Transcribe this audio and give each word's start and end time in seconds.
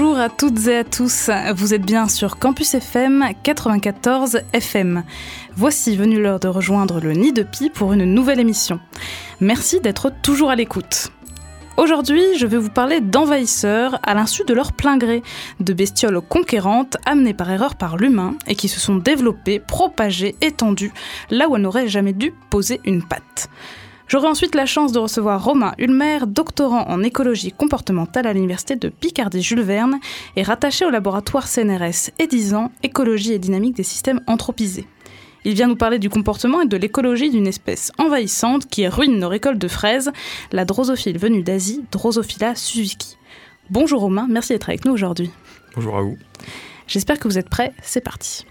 Bonjour 0.00 0.20
à 0.20 0.28
toutes 0.28 0.68
et 0.68 0.76
à 0.76 0.84
tous, 0.84 1.28
vous 1.56 1.74
êtes 1.74 1.82
bien 1.82 2.06
sur 2.06 2.38
Campus 2.38 2.74
FM 2.74 3.30
94 3.42 4.42
FM. 4.52 5.02
Voici 5.56 5.96
venue 5.96 6.22
l'heure 6.22 6.38
de 6.38 6.46
rejoindre 6.46 7.00
le 7.00 7.14
Nid 7.14 7.32
de 7.32 7.42
Pie 7.42 7.68
pour 7.68 7.92
une 7.92 8.04
nouvelle 8.04 8.38
émission. 8.38 8.78
Merci 9.40 9.80
d'être 9.80 10.12
toujours 10.22 10.50
à 10.50 10.54
l'écoute. 10.54 11.10
Aujourd'hui, 11.76 12.22
je 12.36 12.46
vais 12.46 12.58
vous 12.58 12.70
parler 12.70 13.00
d'envahisseurs 13.00 13.98
à 14.04 14.14
l'insu 14.14 14.44
de 14.44 14.54
leur 14.54 14.72
plein 14.72 14.98
gré, 14.98 15.24
de 15.58 15.72
bestioles 15.72 16.20
conquérantes 16.20 16.96
amenées 17.04 17.34
par 17.34 17.50
erreur 17.50 17.74
par 17.74 17.96
l'humain 17.96 18.36
et 18.46 18.54
qui 18.54 18.68
se 18.68 18.78
sont 18.78 18.98
développées, 18.98 19.58
propagées, 19.58 20.36
étendues, 20.40 20.92
là 21.28 21.48
où 21.48 21.56
elles 21.56 21.62
n'auraient 21.62 21.88
jamais 21.88 22.12
dû 22.12 22.32
poser 22.50 22.80
une 22.84 23.02
patte. 23.02 23.50
J'aurai 24.08 24.26
ensuite 24.26 24.54
la 24.54 24.64
chance 24.64 24.92
de 24.92 24.98
recevoir 24.98 25.44
Romain 25.44 25.74
Ulmer, 25.76 26.20
doctorant 26.26 26.88
en 26.88 27.02
écologie 27.02 27.52
comportementale 27.52 28.26
à 28.26 28.32
l'université 28.32 28.74
de 28.74 28.88
Picardie 28.88 29.42
Jules 29.42 29.60
Verne 29.60 30.00
et 30.34 30.42
rattaché 30.42 30.86
au 30.86 30.90
laboratoire 30.90 31.46
CNRS 31.46 32.10
EDISAN, 32.18 32.72
écologie 32.82 33.34
et 33.34 33.38
dynamique 33.38 33.76
des 33.76 33.82
systèmes 33.82 34.22
anthropisés. 34.26 34.86
Il 35.44 35.52
vient 35.52 35.68
nous 35.68 35.76
parler 35.76 35.98
du 35.98 36.08
comportement 36.08 36.62
et 36.62 36.66
de 36.66 36.76
l'écologie 36.78 37.28
d'une 37.28 37.46
espèce 37.46 37.92
envahissante 37.98 38.66
qui 38.66 38.88
ruine 38.88 39.18
nos 39.18 39.28
récoltes 39.28 39.58
de 39.58 39.68
fraises, 39.68 40.10
la 40.52 40.64
drosophile 40.64 41.18
venue 41.18 41.42
d'Asie, 41.42 41.84
Drosophila 41.92 42.54
suzuki. 42.54 43.18
Bonjour 43.68 44.00
Romain, 44.00 44.26
merci 44.30 44.54
d'être 44.54 44.70
avec 44.70 44.86
nous 44.86 44.92
aujourd'hui. 44.92 45.30
Bonjour 45.74 45.98
à 45.98 46.00
vous. 46.00 46.16
J'espère 46.86 47.18
que 47.18 47.28
vous 47.28 47.36
êtes 47.36 47.50
prêts, 47.50 47.74
c'est 47.82 48.00
parti. 48.00 48.46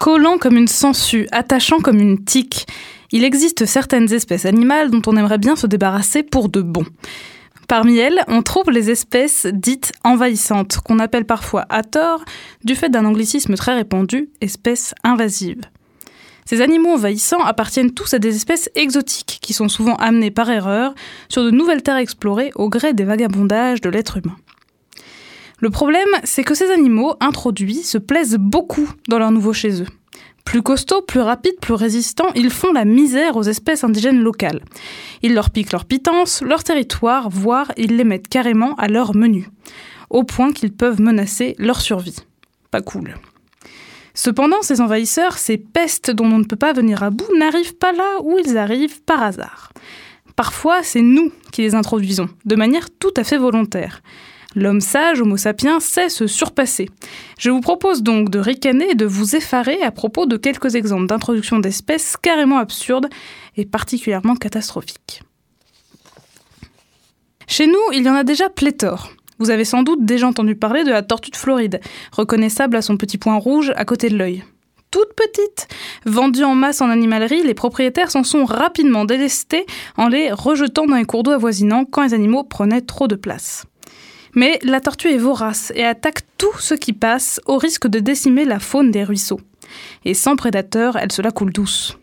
Collant 0.00 0.38
comme 0.38 0.56
une 0.56 0.66
sangsue, 0.66 1.28
attachant 1.30 1.78
comme 1.80 1.98
une 1.98 2.24
tique, 2.24 2.66
il 3.12 3.22
existe 3.22 3.66
certaines 3.66 4.10
espèces 4.14 4.46
animales 4.46 4.90
dont 4.90 5.02
on 5.06 5.14
aimerait 5.14 5.36
bien 5.36 5.56
se 5.56 5.66
débarrasser 5.66 6.22
pour 6.22 6.48
de 6.48 6.62
bon. 6.62 6.86
Parmi 7.68 7.98
elles, 7.98 8.24
on 8.26 8.40
trouve 8.40 8.70
les 8.70 8.88
espèces 8.88 9.46
dites 9.52 9.92
envahissantes, 10.02 10.78
qu'on 10.78 11.00
appelle 11.00 11.26
parfois 11.26 11.66
à 11.68 11.82
tort, 11.82 12.24
du 12.64 12.76
fait 12.76 12.88
d'un 12.88 13.04
anglicisme 13.04 13.56
très 13.56 13.74
répandu, 13.74 14.30
espèces 14.40 14.94
invasives. 15.04 15.60
Ces 16.46 16.62
animaux 16.62 16.94
envahissants 16.94 17.44
appartiennent 17.44 17.92
tous 17.92 18.14
à 18.14 18.18
des 18.18 18.34
espèces 18.34 18.70
exotiques 18.76 19.38
qui 19.42 19.52
sont 19.52 19.68
souvent 19.68 19.96
amenées 19.96 20.30
par 20.30 20.50
erreur 20.50 20.94
sur 21.28 21.44
de 21.44 21.50
nouvelles 21.50 21.82
terres 21.82 21.98
explorées 21.98 22.52
au 22.54 22.70
gré 22.70 22.94
des 22.94 23.04
vagabondages 23.04 23.82
de 23.82 23.90
l'être 23.90 24.16
humain. 24.16 24.36
Le 25.60 25.68
problème, 25.68 26.08
c'est 26.24 26.42
que 26.42 26.54
ces 26.54 26.70
animaux 26.70 27.14
introduits 27.20 27.82
se 27.82 27.98
plaisent 27.98 28.38
beaucoup 28.38 28.90
dans 29.08 29.18
leur 29.18 29.30
nouveau 29.30 29.52
chez 29.52 29.82
eux. 29.82 29.86
Plus 30.44 30.62
costauds, 30.62 31.02
plus 31.02 31.20
rapides, 31.20 31.60
plus 31.60 31.74
résistants, 31.74 32.32
ils 32.34 32.50
font 32.50 32.72
la 32.72 32.86
misère 32.86 33.36
aux 33.36 33.42
espèces 33.42 33.84
indigènes 33.84 34.20
locales. 34.20 34.62
Ils 35.22 35.34
leur 35.34 35.50
piquent 35.50 35.72
leur 35.72 35.84
pitance, 35.84 36.40
leur 36.42 36.64
territoire, 36.64 37.28
voire 37.28 37.72
ils 37.76 37.96
les 37.96 38.04
mettent 38.04 38.28
carrément 38.28 38.74
à 38.76 38.88
leur 38.88 39.14
menu, 39.14 39.48
au 40.08 40.24
point 40.24 40.52
qu'ils 40.52 40.72
peuvent 40.72 41.00
menacer 41.00 41.54
leur 41.58 41.80
survie. 41.80 42.16
Pas 42.70 42.80
cool. 42.80 43.14
Cependant, 44.14 44.62
ces 44.62 44.80
envahisseurs, 44.80 45.38
ces 45.38 45.58
pestes 45.58 46.10
dont 46.10 46.26
on 46.26 46.38
ne 46.38 46.44
peut 46.44 46.56
pas 46.56 46.72
venir 46.72 47.02
à 47.02 47.10
bout, 47.10 47.28
n'arrivent 47.38 47.76
pas 47.76 47.92
là 47.92 48.18
où 48.22 48.38
ils 48.38 48.56
arrivent 48.56 49.02
par 49.02 49.22
hasard. 49.22 49.72
Parfois, 50.36 50.82
c'est 50.82 51.02
nous 51.02 51.30
qui 51.52 51.62
les 51.62 51.74
introduisons, 51.74 52.30
de 52.46 52.56
manière 52.56 52.88
tout 52.90 53.12
à 53.16 53.24
fait 53.24 53.38
volontaire. 53.38 54.00
L'homme 54.56 54.80
sage, 54.80 55.20
Homo 55.20 55.36
sapiens, 55.36 55.78
sait 55.78 56.08
se 56.08 56.26
surpasser. 56.26 56.88
Je 57.38 57.50
vous 57.50 57.60
propose 57.60 58.02
donc 58.02 58.30
de 58.30 58.40
ricaner 58.40 58.90
et 58.90 58.94
de 58.96 59.06
vous 59.06 59.36
effarer 59.36 59.80
à 59.82 59.92
propos 59.92 60.26
de 60.26 60.36
quelques 60.36 60.74
exemples 60.74 61.06
d'introduction 61.06 61.60
d'espèces 61.60 62.16
carrément 62.16 62.58
absurdes 62.58 63.08
et 63.56 63.64
particulièrement 63.64 64.34
catastrophiques. 64.34 65.22
Chez 67.46 67.68
nous, 67.68 67.92
il 67.92 68.02
y 68.02 68.10
en 68.10 68.14
a 68.14 68.24
déjà 68.24 68.48
pléthore. 68.48 69.10
Vous 69.38 69.50
avez 69.50 69.64
sans 69.64 69.82
doute 69.82 70.04
déjà 70.04 70.26
entendu 70.26 70.54
parler 70.56 70.84
de 70.84 70.90
la 70.90 71.02
tortue 71.02 71.30
de 71.30 71.36
Floride, 71.36 71.80
reconnaissable 72.12 72.76
à 72.76 72.82
son 72.82 72.96
petit 72.96 73.18
point 73.18 73.36
rouge 73.36 73.72
à 73.76 73.84
côté 73.84 74.08
de 74.08 74.16
l'œil. 74.16 74.44
Toute 74.90 75.14
petite, 75.14 75.68
vendue 76.04 76.42
en 76.42 76.56
masse 76.56 76.80
en 76.80 76.90
animalerie, 76.90 77.44
les 77.44 77.54
propriétaires 77.54 78.10
s'en 78.10 78.24
sont 78.24 78.44
rapidement 78.44 79.04
délestés 79.04 79.64
en 79.96 80.08
les 80.08 80.32
rejetant 80.32 80.86
dans 80.86 80.96
les 80.96 81.04
cours 81.04 81.22
d'eau 81.22 81.30
avoisinants 81.30 81.84
quand 81.84 82.02
les 82.02 82.14
animaux 82.14 82.42
prenaient 82.42 82.80
trop 82.80 83.06
de 83.06 83.14
place. 83.14 83.66
Mais 84.34 84.58
la 84.62 84.80
tortue 84.80 85.08
est 85.08 85.18
vorace 85.18 85.72
et 85.74 85.84
attaque 85.84 86.20
tout 86.38 86.58
ce 86.58 86.74
qui 86.74 86.92
passe 86.92 87.40
au 87.46 87.58
risque 87.58 87.88
de 87.88 87.98
décimer 87.98 88.44
la 88.44 88.58
faune 88.58 88.90
des 88.90 89.04
ruisseaux. 89.04 89.40
Et 90.04 90.14
sans 90.14 90.36
prédateur, 90.36 90.96
elle 90.96 91.12
se 91.12 91.22
la 91.22 91.30
coule 91.30 91.52
douce. 91.52 91.96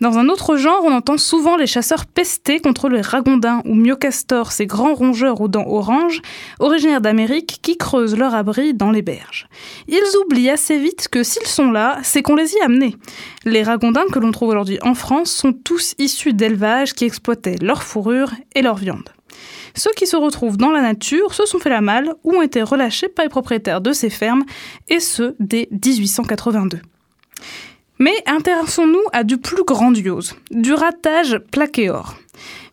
Dans 0.00 0.18
un 0.18 0.28
autre 0.28 0.56
genre, 0.56 0.82
on 0.84 0.92
entend 0.92 1.18
souvent 1.18 1.56
les 1.56 1.68
chasseurs 1.68 2.04
pester 2.04 2.58
contre 2.58 2.88
les 2.88 3.00
ragondins 3.00 3.62
ou 3.64 3.74
myocastors, 3.74 4.50
ces 4.50 4.66
grands 4.66 4.94
rongeurs 4.94 5.40
aux 5.40 5.46
dents 5.46 5.68
oranges, 5.68 6.20
originaires 6.58 7.00
d'Amérique, 7.00 7.60
qui 7.62 7.76
creusent 7.76 8.16
leur 8.16 8.34
abri 8.34 8.74
dans 8.74 8.90
les 8.90 9.02
berges. 9.02 9.48
Ils 9.86 10.02
oublient 10.20 10.50
assez 10.50 10.78
vite 10.78 11.06
que 11.08 11.22
s'ils 11.22 11.46
sont 11.46 11.70
là, 11.70 11.98
c'est 12.02 12.22
qu'on 12.22 12.34
les 12.34 12.54
y 12.54 12.60
a 12.60 12.64
amenés. 12.64 12.96
Les 13.44 13.62
ragondins 13.62 14.04
que 14.12 14.18
l'on 14.18 14.32
trouve 14.32 14.48
aujourd'hui 14.48 14.80
en 14.82 14.94
France 14.94 15.30
sont 15.30 15.52
tous 15.52 15.94
issus 15.98 16.32
d'élevages 16.32 16.94
qui 16.94 17.04
exploitaient 17.04 17.56
leur 17.62 17.84
fourrure 17.84 18.32
et 18.56 18.62
leur 18.62 18.76
viande. 18.76 19.08
Ceux 19.74 19.92
qui 19.92 20.06
se 20.06 20.16
retrouvent 20.16 20.56
dans 20.56 20.70
la 20.70 20.80
nature 20.80 21.34
se 21.34 21.46
sont 21.46 21.58
fait 21.58 21.70
la 21.70 21.80
malle 21.80 22.14
ou 22.22 22.36
ont 22.36 22.42
été 22.42 22.62
relâchés 22.62 23.08
par 23.08 23.24
les 23.24 23.28
propriétaires 23.28 23.80
de 23.80 23.92
ces 23.92 24.10
fermes, 24.10 24.44
et 24.88 25.00
ce 25.00 25.34
dès 25.40 25.68
1882. 25.70 26.80
Mais 27.98 28.14
intéressons-nous 28.26 29.02
à 29.12 29.24
du 29.24 29.38
plus 29.38 29.64
grandiose, 29.64 30.34
du 30.50 30.72
ratage 30.72 31.38
plaqué 31.50 31.90
or. 31.90 32.16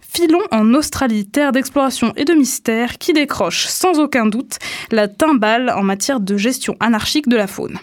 Filons 0.02 0.44
en 0.52 0.74
Australie, 0.74 1.26
terre 1.26 1.54
d'exploration 1.54 2.12
et 2.18 2.26
de 2.26 2.34
mystère 2.34 2.98
qui 2.98 3.14
décroche 3.14 3.68
sans 3.68 4.00
aucun 4.00 4.26
doute 4.26 4.58
la 4.92 5.08
timbale 5.08 5.70
en 5.70 5.84
matière 5.84 6.20
de 6.20 6.36
gestion 6.36 6.76
anarchique 6.80 7.30
de 7.30 7.38
la 7.38 7.48
faune. 7.48 7.80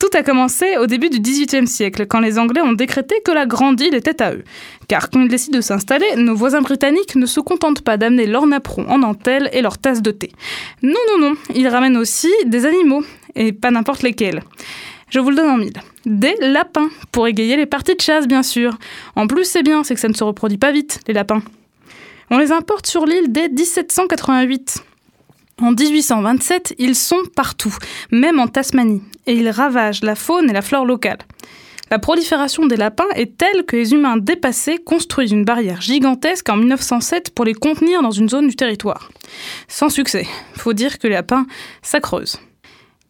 Tout 0.00 0.08
a 0.16 0.22
commencé 0.22 0.78
au 0.78 0.86
début 0.86 1.10
du 1.10 1.20
XVIIIe 1.20 1.66
siècle, 1.66 2.06
quand 2.06 2.20
les 2.20 2.38
Anglais 2.38 2.62
ont 2.62 2.72
décrété 2.72 3.16
que 3.22 3.32
la 3.32 3.44
Grande 3.44 3.78
Île 3.82 3.94
était 3.94 4.22
à 4.22 4.32
eux. 4.32 4.44
Car 4.88 5.10
quand 5.10 5.20
ils 5.20 5.28
décident 5.28 5.58
de 5.58 5.62
s'installer, 5.62 6.06
nos 6.16 6.34
voisins 6.34 6.62
britanniques 6.62 7.16
ne 7.16 7.26
se 7.26 7.38
contentent 7.38 7.82
pas 7.82 7.98
d'amener 7.98 8.24
leur 8.24 8.46
napperon 8.46 8.88
en 8.88 8.98
dentelle 8.98 9.50
et 9.52 9.60
leur 9.60 9.76
tasse 9.76 10.00
de 10.00 10.10
thé. 10.10 10.32
Non, 10.82 10.94
non, 11.12 11.28
non, 11.28 11.34
ils 11.54 11.68
ramènent 11.68 11.98
aussi 11.98 12.30
des 12.46 12.64
animaux, 12.64 13.04
et 13.34 13.52
pas 13.52 13.70
n'importe 13.70 14.02
lesquels. 14.02 14.42
Je 15.10 15.20
vous 15.20 15.28
le 15.28 15.36
donne 15.36 15.50
en 15.50 15.58
mille. 15.58 15.76
Des 16.06 16.34
lapins, 16.40 16.88
pour 17.12 17.26
égayer 17.26 17.58
les 17.58 17.66
parties 17.66 17.94
de 17.94 18.00
chasse, 18.00 18.26
bien 18.26 18.42
sûr. 18.42 18.78
En 19.16 19.26
plus, 19.26 19.44
c'est 19.44 19.62
bien, 19.62 19.84
c'est 19.84 19.94
que 19.94 20.00
ça 20.00 20.08
ne 20.08 20.14
se 20.14 20.24
reproduit 20.24 20.56
pas 20.56 20.72
vite, 20.72 21.00
les 21.08 21.14
lapins. 21.14 21.42
On 22.30 22.38
les 22.38 22.52
importe 22.52 22.86
sur 22.86 23.04
l'île 23.04 23.30
dès 23.30 23.50
1788. 23.50 24.82
En 25.60 25.72
1827, 25.72 26.74
ils 26.78 26.94
sont 26.94 27.22
partout, 27.36 27.74
même 28.10 28.38
en 28.38 28.48
Tasmanie, 28.48 29.02
et 29.26 29.34
ils 29.34 29.50
ravagent 29.50 30.02
la 30.02 30.14
faune 30.14 30.48
et 30.48 30.54
la 30.54 30.62
flore 30.62 30.86
locale. 30.86 31.18
La 31.90 31.98
prolifération 31.98 32.66
des 32.66 32.76
lapins 32.76 33.08
est 33.14 33.36
telle 33.36 33.64
que 33.66 33.76
les 33.76 33.92
humains 33.92 34.16
dépassés 34.16 34.78
construisent 34.78 35.32
une 35.32 35.44
barrière 35.44 35.82
gigantesque 35.82 36.48
en 36.48 36.56
1907 36.56 37.34
pour 37.34 37.44
les 37.44 37.52
contenir 37.52 38.00
dans 38.00 38.10
une 38.10 38.28
zone 38.28 38.48
du 38.48 38.56
territoire. 38.56 39.10
Sans 39.68 39.90
succès. 39.90 40.26
Faut 40.54 40.72
dire 40.72 40.98
que 40.98 41.08
les 41.08 41.14
lapins, 41.14 41.46
ça 41.82 42.00
creuse. 42.00 42.38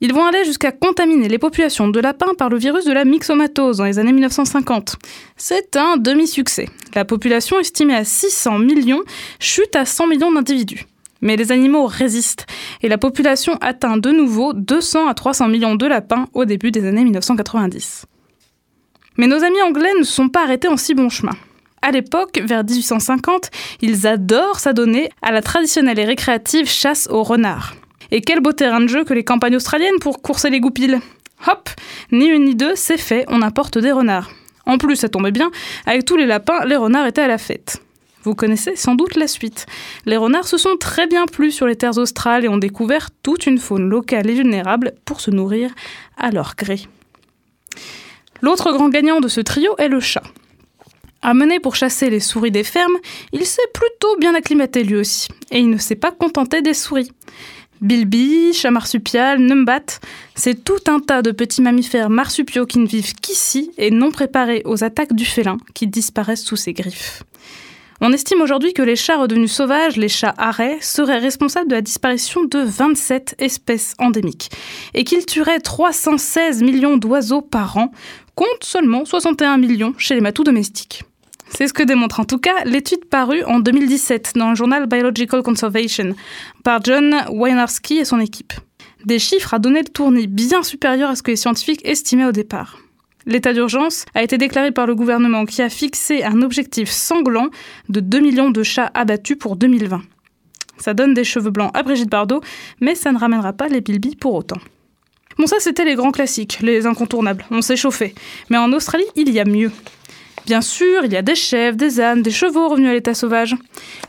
Ils 0.00 0.14
vont 0.14 0.24
aller 0.24 0.44
jusqu'à 0.44 0.72
contaminer 0.72 1.28
les 1.28 1.38
populations 1.38 1.88
de 1.88 2.00
lapins 2.00 2.34
par 2.36 2.48
le 2.48 2.56
virus 2.56 2.86
de 2.86 2.92
la 2.92 3.04
myxomatose 3.04 3.76
dans 3.76 3.84
les 3.84 3.98
années 3.98 4.12
1950. 4.12 4.96
C'est 5.36 5.76
un 5.76 5.98
demi-succès. 5.98 6.66
La 6.94 7.04
population 7.04 7.60
estimée 7.60 7.94
à 7.94 8.04
600 8.04 8.58
millions 8.58 9.02
chute 9.38 9.76
à 9.76 9.84
100 9.84 10.06
millions 10.06 10.32
d'individus. 10.32 10.86
Mais 11.20 11.36
les 11.36 11.52
animaux 11.52 11.86
résistent 11.86 12.46
et 12.82 12.88
la 12.88 12.98
population 12.98 13.56
atteint 13.60 13.96
de 13.96 14.10
nouveau 14.10 14.52
200 14.52 15.08
à 15.08 15.14
300 15.14 15.48
millions 15.48 15.74
de 15.74 15.86
lapins 15.86 16.26
au 16.32 16.44
début 16.44 16.70
des 16.70 16.86
années 16.86 17.04
1990. 17.04 18.06
Mais 19.16 19.26
nos 19.26 19.44
amis 19.44 19.60
anglais 19.62 19.92
ne 19.98 20.04
sont 20.04 20.28
pas 20.28 20.44
arrêtés 20.44 20.68
en 20.68 20.76
si 20.76 20.94
bon 20.94 21.08
chemin. 21.08 21.36
À 21.82 21.90
l'époque, 21.92 22.40
vers 22.44 22.64
1850, 22.64 23.50
ils 23.80 24.06
adorent 24.06 24.60
s'adonner 24.60 25.10
à 25.22 25.32
la 25.32 25.42
traditionnelle 25.42 25.98
et 25.98 26.04
récréative 26.04 26.68
chasse 26.68 27.08
aux 27.10 27.22
renards. 27.22 27.74
Et 28.10 28.20
quel 28.20 28.40
beau 28.40 28.52
terrain 28.52 28.80
de 28.80 28.86
jeu 28.86 29.04
que 29.04 29.14
les 29.14 29.24
campagnes 29.24 29.56
australiennes 29.56 29.98
pour 30.00 30.20
courser 30.20 30.50
les 30.50 30.60
goupilles 30.60 30.98
Hop 31.46 31.70
Ni 32.12 32.26
une 32.26 32.44
ni 32.44 32.54
deux, 32.54 32.74
c'est 32.74 32.98
fait, 32.98 33.24
on 33.28 33.40
apporte 33.40 33.78
des 33.78 33.92
renards. 33.92 34.30
En 34.66 34.78
plus, 34.78 34.96
ça 34.96 35.08
tombait 35.08 35.30
bien, 35.30 35.50
avec 35.86 36.04
tous 36.04 36.16
les 36.16 36.26
lapins, 36.26 36.64
les 36.66 36.76
renards 36.76 37.06
étaient 37.06 37.22
à 37.22 37.28
la 37.28 37.38
fête. 37.38 37.82
Vous 38.22 38.34
connaissez 38.34 38.76
sans 38.76 38.94
doute 38.94 39.16
la 39.16 39.26
suite. 39.26 39.66
Les 40.04 40.16
renards 40.16 40.48
se 40.48 40.58
sont 40.58 40.76
très 40.76 41.06
bien 41.06 41.26
plu 41.26 41.50
sur 41.50 41.66
les 41.66 41.76
terres 41.76 41.98
australes 41.98 42.44
et 42.44 42.48
ont 42.48 42.58
découvert 42.58 43.10
toute 43.22 43.46
une 43.46 43.58
faune 43.58 43.88
locale 43.88 44.28
et 44.28 44.34
vulnérable 44.34 44.92
pour 45.04 45.20
se 45.20 45.30
nourrir 45.30 45.70
à 46.18 46.30
leur 46.30 46.54
gré. 46.56 46.82
L'autre 48.42 48.72
grand 48.72 48.88
gagnant 48.88 49.20
de 49.20 49.28
ce 49.28 49.40
trio 49.40 49.74
est 49.78 49.88
le 49.88 50.00
chat. 50.00 50.22
Amené 51.22 51.60
pour 51.60 51.76
chasser 51.76 52.08
les 52.08 52.20
souris 52.20 52.50
des 52.50 52.64
fermes, 52.64 52.96
il 53.32 53.44
s'est 53.44 53.60
plutôt 53.74 54.16
bien 54.18 54.34
acclimaté 54.34 54.84
lui 54.84 54.96
aussi, 54.96 55.28
et 55.50 55.58
il 55.58 55.68
ne 55.68 55.76
s'est 55.76 55.94
pas 55.94 56.12
contenté 56.12 56.62
des 56.62 56.72
souris. 56.72 57.12
Bilby, 57.82 58.52
chat 58.54 58.70
marsupial, 58.70 59.38
numbat, 59.38 60.00
c'est 60.34 60.64
tout 60.64 60.80
un 60.86 61.00
tas 61.00 61.22
de 61.22 61.30
petits 61.30 61.62
mammifères 61.62 62.10
marsupiaux 62.10 62.66
qui 62.66 62.78
ne 62.78 62.86
vivent 62.86 63.14
qu'ici 63.14 63.70
et 63.78 63.90
non 63.90 64.10
préparés 64.10 64.62
aux 64.64 64.84
attaques 64.84 65.14
du 65.14 65.24
félin 65.24 65.58
qui 65.74 65.86
disparaissent 65.86 66.44
sous 66.44 66.56
ses 66.56 66.72
griffes. 66.72 67.22
On 68.02 68.12
estime 68.12 68.40
aujourd'hui 68.40 68.72
que 68.72 68.80
les 68.80 68.96
chats 68.96 69.18
redevenus 69.18 69.52
sauvages, 69.52 69.96
les 69.96 70.08
chats 70.08 70.34
arrêts, 70.38 70.78
seraient 70.80 71.18
responsables 71.18 71.68
de 71.68 71.74
la 71.74 71.82
disparition 71.82 72.44
de 72.44 72.58
27 72.58 73.34
espèces 73.38 73.94
endémiques 73.98 74.50
et 74.94 75.04
qu'ils 75.04 75.26
tueraient 75.26 75.60
316 75.60 76.62
millions 76.62 76.96
d'oiseaux 76.96 77.42
par 77.42 77.76
an, 77.76 77.92
compte 78.34 78.64
seulement 78.64 79.04
61 79.04 79.58
millions 79.58 79.92
chez 79.98 80.14
les 80.14 80.22
matous 80.22 80.44
domestiques. 80.44 81.02
C'est 81.50 81.68
ce 81.68 81.74
que 81.74 81.82
démontre 81.82 82.20
en 82.20 82.24
tout 82.24 82.38
cas 82.38 82.64
l'étude 82.64 83.04
parue 83.04 83.44
en 83.44 83.60
2017 83.60 84.32
dans 84.36 84.48
le 84.48 84.56
journal 84.56 84.86
Biological 84.86 85.42
Conservation 85.42 86.14
par 86.64 86.82
John 86.82 87.14
Wynarski 87.30 87.98
et 87.98 88.06
son 88.06 88.18
équipe. 88.20 88.54
Des 89.04 89.18
chiffres 89.18 89.52
à 89.52 89.58
donner 89.58 89.82
le 89.82 89.88
tournis 89.88 90.26
bien 90.26 90.62
supérieurs 90.62 91.10
à 91.10 91.16
ce 91.16 91.22
que 91.22 91.32
les 91.32 91.36
scientifiques 91.36 91.84
estimaient 91.84 92.26
au 92.26 92.32
départ. 92.32 92.78
L'état 93.30 93.52
d'urgence 93.52 94.06
a 94.12 94.24
été 94.24 94.38
déclaré 94.38 94.72
par 94.72 94.88
le 94.88 94.96
gouvernement 94.96 95.46
qui 95.46 95.62
a 95.62 95.68
fixé 95.68 96.24
un 96.24 96.42
objectif 96.42 96.90
sanglant 96.90 97.46
de 97.88 98.00
2 98.00 98.18
millions 98.18 98.50
de 98.50 98.64
chats 98.64 98.90
abattus 98.92 99.38
pour 99.38 99.54
2020. 99.54 100.02
Ça 100.78 100.94
donne 100.94 101.14
des 101.14 101.22
cheveux 101.22 101.52
blancs 101.52 101.70
à 101.72 101.84
Brigitte 101.84 102.10
Bardot, 102.10 102.40
mais 102.80 102.96
ça 102.96 103.12
ne 103.12 103.18
ramènera 103.18 103.52
pas 103.52 103.68
les 103.68 103.80
bilbis 103.80 104.16
pour 104.16 104.34
autant. 104.34 104.58
Bon 105.38 105.46
ça 105.46 105.60
c'était 105.60 105.84
les 105.84 105.94
grands 105.94 106.10
classiques, 106.10 106.58
les 106.60 106.86
incontournables, 106.86 107.44
on 107.52 107.62
s'est 107.62 107.76
chauffé. 107.76 108.16
Mais 108.48 108.58
en 108.58 108.72
Australie, 108.72 109.06
il 109.14 109.30
y 109.30 109.38
a 109.38 109.44
mieux. 109.44 109.70
Bien 110.46 110.60
sûr, 110.60 111.04
il 111.04 111.12
y 111.12 111.16
a 111.16 111.22
des 111.22 111.36
chèvres, 111.36 111.76
des 111.76 112.00
ânes, 112.00 112.22
des 112.22 112.32
chevaux 112.32 112.66
revenus 112.66 112.90
à 112.90 112.94
l'état 112.94 113.14
sauvage. 113.14 113.54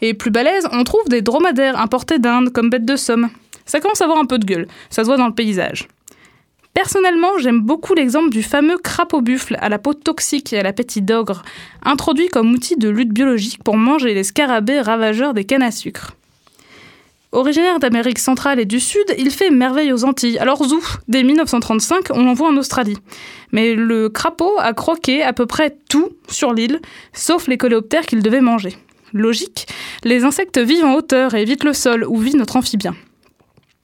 Et 0.02 0.16
plus 0.16 0.32
balèze, 0.32 0.68
on 0.72 0.84
trouve 0.84 1.08
des 1.10 1.22
dromadaires 1.22 1.80
importés 1.80 2.18
d'Inde 2.18 2.52
comme 2.52 2.72
bêtes 2.72 2.86
de 2.86 2.96
somme. 2.96 3.30
Ça 3.68 3.80
commence 3.82 4.02
à 4.02 4.06
avoir 4.06 4.18
un 4.18 4.26
peu 4.26 4.40
de 4.40 4.46
gueule, 4.46 4.68
ça 4.90 5.04
se 5.04 5.08
voit 5.08 5.18
dans 5.18 5.28
le 5.28 5.36
paysage. 5.36 5.88
Personnellement, 6.74 7.38
j'aime 7.38 7.60
beaucoup 7.60 7.94
l'exemple 7.94 8.30
du 8.30 8.44
fameux 8.44 8.78
crapaud 8.78 9.22
buffle 9.22 9.58
à 9.60 9.68
la 9.68 9.78
peau 9.78 9.94
toxique 9.94 10.54
et 10.54 10.60
à 10.60 10.64
l'appétit 10.64 11.02
d'ogre, 11.02 11.44
introduit 11.84 12.30
comme 12.30 12.52
outil 12.54 12.78
de 12.78 12.90
lutte 12.90 13.12
biologique 13.12 13.62
pour 13.64 13.76
manger 13.76 14.14
les 14.14 14.24
scarabées 14.24 14.80
ravageurs 14.80 15.34
des 15.34 15.44
cannes 15.44 15.64
à 15.64 15.72
sucre. 15.72 16.16
Originaire 17.34 17.80
d'Amérique 17.80 18.20
centrale 18.20 18.60
et 18.60 18.66
du 18.66 18.80
Sud, 18.82 19.06
il 19.18 19.32
fait 19.32 19.50
merveille 19.50 19.94
aux 19.94 20.04
Antilles. 20.04 20.38
Alors 20.40 20.66
zou, 20.66 20.84
dès 21.08 21.24
1935, 21.24 22.08
on 22.12 22.26
l'envoie 22.26 22.50
en 22.50 22.58
Australie. 22.58 22.98
Mais 23.54 23.74
le 23.74 24.10
crapaud 24.10 24.54
a 24.60 24.74
croqué 24.74 25.24
à 25.24 25.32
peu 25.32 25.46
près 25.46 25.78
tout 25.90 26.10
sur 26.28 26.54
l'île, 26.54 26.82
sauf 27.14 27.48
les 27.48 27.58
coléoptères 27.58 28.06
qu'il 28.06 28.22
devait 28.22 28.42
manger. 28.42 28.76
Logique, 29.14 29.68
les 30.04 30.24
insectes 30.26 30.58
vivent 30.58 30.86
en 30.86 30.96
hauteur 30.96 31.34
et 31.34 31.42
évitent 31.42 31.64
le 31.64 31.74
sol 31.74 32.06
où 32.08 32.18
vit 32.18 32.36
notre 32.36 32.58
amphibien. 32.58 32.96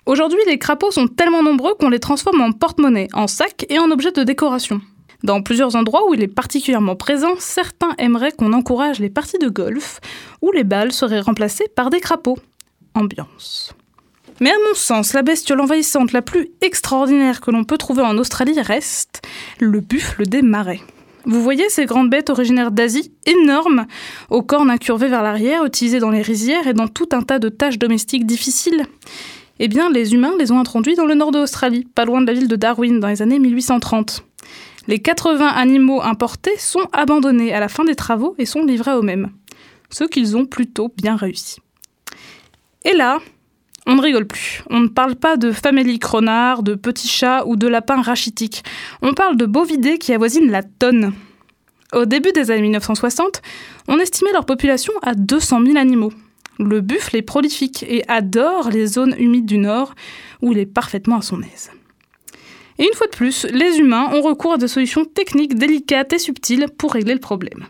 Aujourd'hui, 0.08 0.40
les 0.48 0.58
crapauds 0.58 0.92
sont 0.92 1.08
tellement 1.08 1.44
nombreux 1.44 1.74
qu'on 1.74 1.90
les 1.90 2.00
transforme 2.00 2.40
en 2.40 2.54
porte-monnaie, 2.54 3.10
en 3.12 3.28
sacs 3.28 3.66
et 3.68 3.78
en 3.78 3.92
objets 3.92 4.14
de 4.14 4.24
décoration. 4.24 4.80
Dans 5.24 5.42
plusieurs 5.42 5.76
endroits 5.76 6.08
où 6.08 6.14
il 6.14 6.24
est 6.24 6.30
particulièrement 6.30 6.96
présent, 6.96 7.34
certains 7.40 7.94
aimeraient 7.98 8.32
qu'on 8.32 8.54
encourage 8.54 9.00
les 9.00 9.10
parties 9.10 9.38
de 9.38 9.50
golf, 9.50 10.00
où 10.42 10.54
les 10.54 10.64
balles 10.64 10.94
seraient 10.94 11.20
remplacées 11.20 11.68
par 11.76 11.90
des 11.90 12.00
crapauds 12.00 12.38
ambiance. 12.94 13.76
Mais 14.40 14.50
à 14.50 14.58
mon 14.70 14.76
sens, 14.76 15.12
la 15.12 15.24
bestiole 15.24 15.60
envahissante 15.60 16.14
la 16.14 16.22
plus 16.22 16.52
extraordinaire 16.62 17.42
que 17.42 17.52
l'on 17.52 17.66
peut 17.66 17.78
trouver 17.78 18.02
en 18.02 18.18
Australie 18.18 18.62
reste 18.62 19.22
le 19.60 19.82
buffle 19.82 20.26
des 20.26 20.42
marais. 20.42 20.80
Vous 21.26 21.44
voyez 21.44 21.68
ces 21.68 21.86
grandes 21.86 22.10
bêtes 22.10 22.30
originaires 22.30 22.72
d'Asie, 22.72 23.12
énormes, 23.26 23.86
aux 24.30 24.42
cornes 24.42 24.70
incurvées 24.70 25.10
vers 25.10 25.24
l'arrière, 25.24 25.66
utilisées 25.66 26.00
dans 26.00 26.12
les 26.12 26.22
rizières 26.22 26.66
et 26.66 26.74
dans 26.74 26.88
tout 26.88 27.10
un 27.12 27.24
tas 27.24 27.40
de 27.40 27.50
tâches 27.50 27.78
domestiques 27.78 28.26
difficiles 28.26 28.86
Eh 29.60 29.68
bien, 29.68 29.90
les 29.90 30.14
humains 30.14 30.34
les 30.38 30.52
ont 30.52 30.60
introduits 30.60 30.96
dans 30.96 31.06
le 31.06 31.16
nord 31.16 31.32
de 31.32 31.40
l'Australie, 31.40 31.88
pas 31.96 32.06
loin 32.06 32.22
de 32.22 32.28
la 32.28 32.34
ville 32.34 32.48
de 32.48 32.56
Darwin, 32.56 33.00
dans 33.00 33.08
les 33.08 33.22
années 33.22 33.40
1830. 33.40 34.24
Les 34.88 35.00
80 35.00 35.48
animaux 35.48 36.02
importés 36.02 36.58
sont 36.58 36.88
abandonnés 36.94 37.54
à 37.54 37.60
la 37.60 37.68
fin 37.68 37.84
des 37.84 37.96
travaux 37.96 38.36
et 38.38 38.46
sont 38.46 38.64
livrés 38.64 38.92
à 38.92 38.98
eux-mêmes. 38.98 39.32
Ce 39.90 40.04
qu'ils 40.04 40.38
ont 40.38 40.46
plutôt 40.46 40.94
bien 40.96 41.16
réussi. 41.16 41.58
Et 42.86 42.94
là, 42.94 43.20
on 43.86 43.96
ne 43.96 44.02
rigole 44.02 44.28
plus. 44.28 44.64
On 44.70 44.80
ne 44.80 44.88
parle 44.88 45.16
pas 45.16 45.38
de 45.38 45.52
faméliques 45.52 46.06
renards, 46.06 46.62
de 46.62 46.76
petits 46.76 47.08
chats 47.08 47.46
ou 47.48 47.56
de 47.56 47.68
lapins 47.68 48.02
rachitiques. 48.02 48.64
On 49.02 49.14
parle 49.14 49.38
de 49.38 49.46
bovidés 49.46 49.98
qui 49.98 50.14
avoisinent 50.14 50.52
la 50.52 50.62
tonne. 50.62 51.14
Au 51.94 52.06
début 52.06 52.34
des 52.34 52.52
années 52.52 52.62
1960, 52.62 53.42
on 53.88 53.98
estimait 54.00 54.34
leur 54.34 54.46
population 54.46 54.94
à 55.02 55.16
200 55.16 55.66
000 55.66 55.78
animaux. 55.78 56.12
Le 56.60 56.82
buffle 56.82 57.16
est 57.16 57.22
prolifique 57.22 57.84
et 57.88 58.04
adore 58.08 58.70
les 58.70 58.88
zones 58.88 59.16
humides 59.18 59.46
du 59.46 59.58
nord 59.58 59.94
où 60.42 60.52
il 60.52 60.60
est 60.60 60.66
parfaitement 60.66 61.18
à 61.18 61.22
son 61.22 61.42
aise. 61.42 61.72
Et 62.80 62.84
une 62.84 62.94
fois 62.94 63.08
de 63.08 63.16
plus, 63.16 63.46
les 63.52 63.78
humains 63.78 64.10
ont 64.14 64.22
recours 64.22 64.54
à 64.54 64.58
des 64.58 64.68
solutions 64.68 65.06
techniques 65.06 65.56
délicates 65.56 66.14
et 66.14 66.20
subtiles 66.20 66.68
pour 66.78 66.94
régler 66.94 67.14
le 67.14 67.20
problème. 67.20 67.66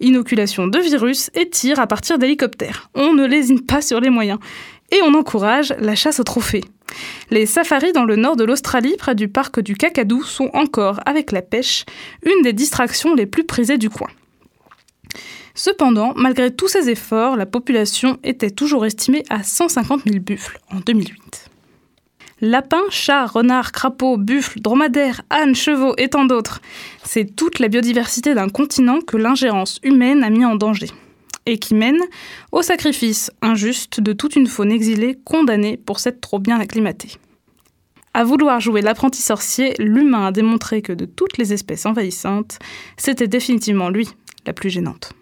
Inoculation 0.00 0.68
de 0.68 0.78
virus 0.78 1.30
et 1.34 1.48
tir 1.48 1.80
à 1.80 1.86
partir 1.86 2.18
d'hélicoptères. 2.18 2.88
On 2.94 3.14
ne 3.14 3.26
lésine 3.26 3.62
pas 3.62 3.82
sur 3.82 4.00
les 4.00 4.10
moyens. 4.10 4.38
Et 4.92 5.00
on 5.02 5.14
encourage 5.14 5.74
la 5.80 5.96
chasse 5.96 6.20
aux 6.20 6.24
trophées. 6.24 6.64
Les 7.30 7.46
safaris 7.46 7.92
dans 7.92 8.04
le 8.04 8.14
nord 8.14 8.36
de 8.36 8.44
l'Australie, 8.44 8.94
près 8.96 9.16
du 9.16 9.26
parc 9.28 9.58
du 9.58 9.74
Kakadu, 9.74 10.22
sont 10.22 10.50
encore, 10.52 11.00
avec 11.04 11.32
la 11.32 11.42
pêche, 11.42 11.84
une 12.24 12.42
des 12.42 12.52
distractions 12.52 13.14
les 13.14 13.26
plus 13.26 13.44
prisées 13.44 13.78
du 13.78 13.90
coin. 13.90 14.08
Cependant, 15.54 16.12
malgré 16.16 16.50
tous 16.50 16.66
ces 16.66 16.90
efforts, 16.90 17.36
la 17.36 17.46
population 17.46 18.18
était 18.24 18.50
toujours 18.50 18.84
estimée 18.84 19.22
à 19.30 19.44
150 19.44 20.02
000 20.04 20.18
buffles 20.18 20.58
en 20.72 20.80
2008. 20.80 21.50
Lapins, 22.40 22.82
chats, 22.90 23.26
renards, 23.26 23.70
crapauds, 23.70 24.16
buffles, 24.16 24.60
dromadaires, 24.60 25.22
ânes, 25.30 25.54
chevaux 25.54 25.94
et 25.96 26.08
tant 26.08 26.24
d'autres. 26.24 26.60
C'est 27.04 27.36
toute 27.36 27.60
la 27.60 27.68
biodiversité 27.68 28.34
d'un 28.34 28.48
continent 28.48 29.00
que 29.00 29.16
l'ingérence 29.16 29.78
humaine 29.84 30.24
a 30.24 30.30
mis 30.30 30.44
en 30.44 30.56
danger. 30.56 30.88
Et 31.46 31.58
qui 31.58 31.74
mène 31.74 32.00
au 32.50 32.62
sacrifice 32.62 33.30
injuste 33.40 34.00
de 34.00 34.12
toute 34.12 34.34
une 34.34 34.48
faune 34.48 34.72
exilée 34.72 35.18
condamnée 35.24 35.76
pour 35.76 36.00
s'être 36.00 36.20
trop 36.20 36.40
bien 36.40 36.58
acclimatée. 36.58 37.12
À 38.12 38.24
vouloir 38.24 38.60
jouer 38.60 38.82
l'apprenti 38.82 39.22
sorcier, 39.22 39.74
l'humain 39.78 40.26
a 40.26 40.32
démontré 40.32 40.82
que 40.82 40.92
de 40.92 41.04
toutes 41.04 41.38
les 41.38 41.52
espèces 41.52 41.86
envahissantes, 41.86 42.58
c'était 42.96 43.28
définitivement 43.28 43.90
lui 43.90 44.08
la 44.46 44.52
plus 44.52 44.70
gênante. 44.70 45.14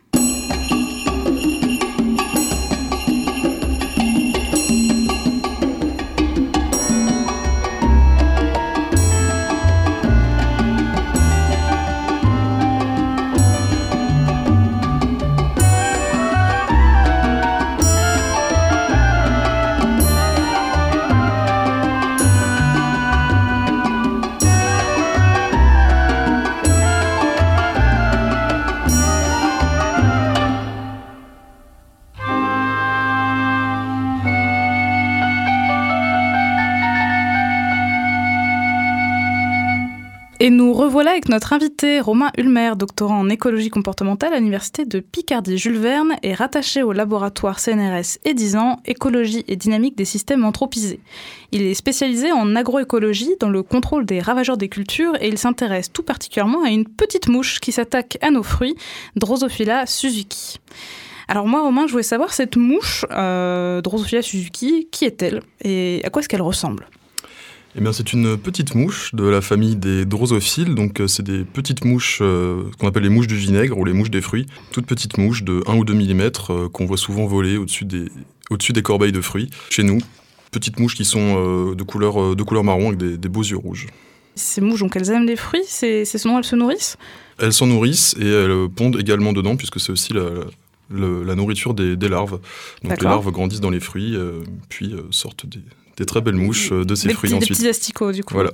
Et 40.44 40.50
nous 40.50 40.72
revoilà 40.72 41.12
avec 41.12 41.28
notre 41.28 41.52
invité 41.52 42.00
Romain 42.00 42.32
Ulmer, 42.36 42.72
doctorant 42.76 43.20
en 43.20 43.28
écologie 43.28 43.70
comportementale 43.70 44.34
à 44.34 44.38
l'université 44.38 44.84
de 44.84 44.98
Picardie. 44.98 45.56
Jules 45.56 45.78
Verne 45.78 46.16
est 46.24 46.34
rattaché 46.34 46.82
au 46.82 46.90
laboratoire 46.90 47.60
CNRS 47.60 48.18
et 48.24 48.34
10 48.34 48.56
ans, 48.56 48.80
écologie 48.84 49.44
et 49.46 49.54
dynamique 49.54 49.96
des 49.96 50.04
systèmes 50.04 50.44
anthropisés. 50.44 50.98
Il 51.52 51.62
est 51.62 51.74
spécialisé 51.74 52.32
en 52.32 52.56
agroécologie 52.56 53.36
dans 53.38 53.50
le 53.50 53.62
contrôle 53.62 54.04
des 54.04 54.18
ravageurs 54.18 54.56
des 54.56 54.68
cultures 54.68 55.14
et 55.20 55.28
il 55.28 55.38
s'intéresse 55.38 55.92
tout 55.92 56.02
particulièrement 56.02 56.64
à 56.64 56.70
une 56.70 56.88
petite 56.88 57.28
mouche 57.28 57.60
qui 57.60 57.70
s'attaque 57.70 58.18
à 58.20 58.32
nos 58.32 58.42
fruits, 58.42 58.74
Drosophila 59.14 59.86
suzuki. 59.86 60.58
Alors 61.28 61.46
moi, 61.46 61.62
Romain, 61.62 61.86
je 61.86 61.92
voulais 61.92 62.02
savoir 62.02 62.34
cette 62.34 62.56
mouche, 62.56 63.06
euh, 63.12 63.80
Drosophila 63.80 64.22
suzuki, 64.22 64.88
qui 64.90 65.04
est-elle 65.04 65.40
et 65.62 66.00
à 66.02 66.10
quoi 66.10 66.18
est-ce 66.18 66.28
qu'elle 66.28 66.42
ressemble? 66.42 66.88
Eh 67.74 67.80
bien, 67.80 67.92
c'est 67.92 68.12
une 68.12 68.36
petite 68.36 68.74
mouche 68.74 69.14
de 69.14 69.24
la 69.24 69.40
famille 69.40 69.76
des 69.76 70.04
drosophiles. 70.04 70.74
Donc, 70.74 71.00
euh, 71.00 71.06
c'est 71.06 71.22
des 71.22 71.42
petites 71.44 71.86
mouches 71.86 72.18
euh, 72.20 72.64
qu'on 72.78 72.86
appelle 72.86 73.04
les 73.04 73.08
mouches 73.08 73.28
du 73.28 73.36
vinaigre 73.36 73.78
ou 73.78 73.84
les 73.86 73.94
mouches 73.94 74.10
des 74.10 74.20
fruits. 74.20 74.46
Toutes 74.72 74.84
petites 74.84 75.16
mouches 75.16 75.42
de 75.42 75.62
1 75.66 75.76
ou 75.76 75.84
2 75.84 75.94
mm 75.94 76.30
euh, 76.50 76.68
qu'on 76.68 76.84
voit 76.84 76.98
souvent 76.98 77.24
voler 77.24 77.56
au-dessus 77.56 77.86
des, 77.86 78.06
au-dessus 78.50 78.74
des 78.74 78.82
corbeilles 78.82 79.12
de 79.12 79.22
fruits. 79.22 79.48
Chez 79.70 79.84
nous, 79.84 79.98
petites 80.50 80.78
mouches 80.78 80.94
qui 80.94 81.06
sont 81.06 81.72
de, 81.74 81.82
couleur, 81.82 82.36
de 82.36 82.42
couleur 82.42 82.62
marron 82.62 82.88
avec 82.88 82.98
des, 82.98 83.28
beaux 83.28 83.42
yeux 83.42 83.56
rouges. 83.56 83.86
Ces 84.34 84.60
mouches, 84.60 84.80
donc 84.80 84.94
elles 84.96 85.10
aiment 85.10 85.26
les 85.26 85.36
fruits? 85.36 85.64
C'est, 85.66 86.04
c'est 86.04 86.18
ce 86.18 86.28
dont 86.28 86.36
elles 86.36 86.44
se 86.44 86.56
nourrissent? 86.56 86.98
Elles 87.38 87.54
s'en 87.54 87.66
nourrissent 87.66 88.14
et 88.20 88.28
elles 88.28 88.68
pondent 88.68 89.00
également 89.00 89.32
dedans 89.32 89.56
puisque 89.56 89.80
c'est 89.80 89.92
aussi 89.92 90.12
la, 90.12 90.24
la 90.90 91.34
nourriture 91.34 91.72
des, 91.72 91.96
larves. 92.08 92.38
Donc 92.82 93.00
les 93.00 93.04
larves 93.04 93.30
grandissent 93.30 93.60
dans 93.60 93.70
les 93.70 93.80
fruits, 93.80 94.14
puis 94.68 94.94
sortent 95.10 95.46
des, 95.46 95.60
des 95.96 96.06
très 96.06 96.20
belles 96.20 96.34
mouches 96.34 96.70
de 96.72 96.94
ces 96.94 97.08
des 97.08 97.14
fruits 97.14 97.30
petits, 97.30 97.36
ensuite. 97.36 97.50
Des 97.50 97.54
petits 97.56 97.68
asticots, 97.68 98.12
du 98.12 98.24
coup. 98.24 98.34
Voilà. 98.34 98.50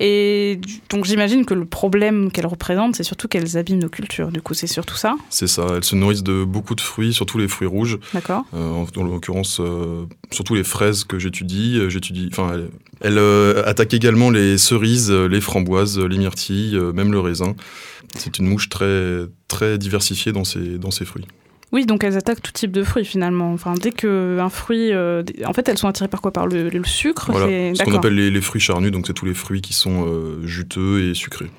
Et 0.00 0.60
donc 0.90 1.04
j'imagine 1.04 1.44
que 1.44 1.54
le 1.54 1.64
problème 1.64 2.30
qu'elles 2.30 2.46
représentent, 2.46 2.96
c'est 2.96 3.02
surtout 3.02 3.28
qu'elles 3.28 3.56
abîment 3.56 3.80
nos 3.80 3.88
cultures. 3.88 4.28
Du 4.30 4.40
coup, 4.40 4.54
c'est 4.54 4.66
surtout 4.66 4.96
ça, 4.96 5.16
C'est 5.30 5.46
ça, 5.48 5.66
elles 5.74 5.84
se 5.84 5.96
nourrissent 5.96 6.22
de 6.22 6.44
beaucoup 6.44 6.74
de 6.74 6.80
fruits, 6.80 7.12
surtout 7.12 7.38
les 7.38 7.48
fruits 7.48 7.68
rouges. 7.68 7.98
d'accord 8.14 8.44
Euh, 8.54 8.70
en, 8.70 8.86
en 8.96 9.04
l'occurrence, 9.04 9.58
euh, 9.60 10.04
surtout 10.30 10.54
les 10.54 10.64
fraises 10.64 11.04
que 11.04 11.18
j'étudie. 11.18 11.78
Euh, 11.78 11.88
j'étudie 11.88 12.28
enfin, 12.32 12.52
elle, 12.54 12.68
elle, 13.00 13.18
euh, 13.18 13.62
attaque 13.66 13.92
également 13.94 14.30
les 14.30 14.56
cerises, 14.58 15.10
euh, 15.10 15.26
les 15.26 15.40
framboises, 15.40 15.98
euh, 15.98 16.06
les 16.06 16.18
myrtilles, 16.18 16.76
euh, 16.76 16.92
même 16.92 17.12
le 17.12 17.20
raisin. 17.20 17.54
C'est 18.16 18.38
une 18.38 18.46
mouche 18.46 18.68
très, 18.68 19.24
très 19.48 19.76
diversifiée 19.78 20.32
dans 20.32 20.44
ses, 20.44 20.78
dans 20.78 20.90
ses 20.90 21.04
fruits. 21.04 21.26
Oui, 21.72 21.84
donc 21.84 22.04
elles 22.04 22.16
attaquent 22.16 22.42
tout 22.42 22.52
type 22.52 22.70
de 22.72 22.82
fruits 22.84 23.04
finalement. 23.04 23.52
Enfin, 23.52 23.74
dès 23.74 23.90
qu'un 23.90 24.48
fruit. 24.48 24.92
euh, 24.92 25.22
en 25.44 25.52
fait, 25.52 25.68
elles 25.68 25.78
sont 25.78 25.88
attirées 25.88 26.08
par 26.08 26.20
quoi? 26.22 26.32
Par 26.32 26.46
le, 26.46 26.68
le 26.68 26.84
sucre 26.84 27.30
Voilà, 27.32 27.48
c'est- 27.48 27.74
ce 27.74 27.82
qu'on 27.82 27.94
appelle 27.94 28.14
les, 28.14 28.30
les 28.30 28.40
fruits 28.40 28.60
charnus, 28.60 28.92
donc 28.92 29.06
c'est 29.06 29.12
tous 29.14 29.26
les 29.26 29.34
fruits 29.34 29.60
qui 29.60 29.72
sont 29.74 30.06
euh, 30.06 30.46
juteux 30.46 31.08
et 31.10 31.14
sucrés. 31.14 31.50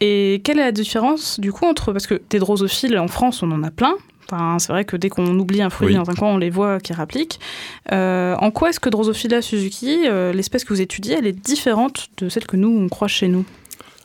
Et 0.00 0.40
quelle 0.44 0.58
est 0.58 0.64
la 0.64 0.72
différence 0.72 1.38
du 1.38 1.52
coup 1.52 1.66
entre. 1.66 1.92
Parce 1.92 2.06
que 2.06 2.20
des 2.30 2.38
drosophiles 2.38 2.98
en 2.98 3.08
France, 3.08 3.42
on 3.42 3.50
en 3.52 3.62
a 3.62 3.70
plein. 3.70 3.94
Enfin, 4.32 4.58
c'est 4.60 4.72
vrai 4.72 4.84
que 4.84 4.96
dès 4.96 5.08
qu'on 5.10 5.26
oublie 5.38 5.60
un 5.60 5.70
fruit 5.70 5.88
Oui. 5.88 5.94
dans 5.94 6.08
un 6.08 6.14
coin, 6.14 6.28
on 6.30 6.38
les 6.38 6.50
voit 6.50 6.78
qui 6.80 6.92
rappliquent. 6.92 7.40
Euh, 7.92 8.34
en 8.36 8.50
quoi 8.52 8.70
est-ce 8.70 8.78
que 8.80 8.88
Drosophila 8.88 9.42
suzuki, 9.42 10.04
l'espèce 10.32 10.64
que 10.64 10.72
vous 10.72 10.80
étudiez, 10.80 11.16
elle 11.18 11.26
est 11.26 11.32
différente 11.32 12.08
de 12.18 12.28
celle 12.28 12.46
que 12.46 12.56
nous, 12.56 12.68
on 12.70 12.88
croit 12.88 13.08
chez 13.08 13.26
nous? 13.28 13.44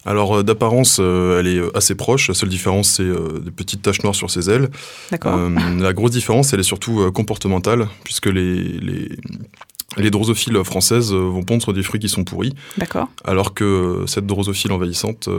Alors 0.05 0.37
euh, 0.37 0.43
d'apparence, 0.43 0.97
euh, 1.01 1.39
elle 1.39 1.47
est 1.47 1.57
euh, 1.57 1.75
assez 1.75 1.95
proche. 1.95 2.27
La 2.27 2.33
seule 2.33 2.49
différence, 2.49 2.89
c'est 2.89 3.05
des 3.05 3.51
petites 3.51 3.81
taches 3.81 4.03
noires 4.03 4.15
sur 4.15 4.29
ses 4.29 4.49
ailes. 4.49 4.69
D'accord 5.11 5.39
la 5.77 5.93
grosse 5.93 6.11
différence, 6.11 6.53
elle 6.53 6.59
est 6.59 6.63
surtout 6.63 7.11
comportementale, 7.11 7.87
puisque 8.03 8.27
les, 8.27 8.63
les, 8.63 9.09
les 9.97 10.09
drosophiles 10.09 10.63
françaises 10.63 11.13
vont 11.13 11.43
pondre 11.43 11.61
sur 11.61 11.73
des 11.73 11.83
fruits 11.83 11.99
qui 11.99 12.09
sont 12.09 12.23
pourris, 12.23 12.53
D'accord. 12.77 13.07
alors 13.23 13.53
que 13.53 14.03
cette 14.07 14.25
drosophile 14.25 14.71
envahissante, 14.71 15.29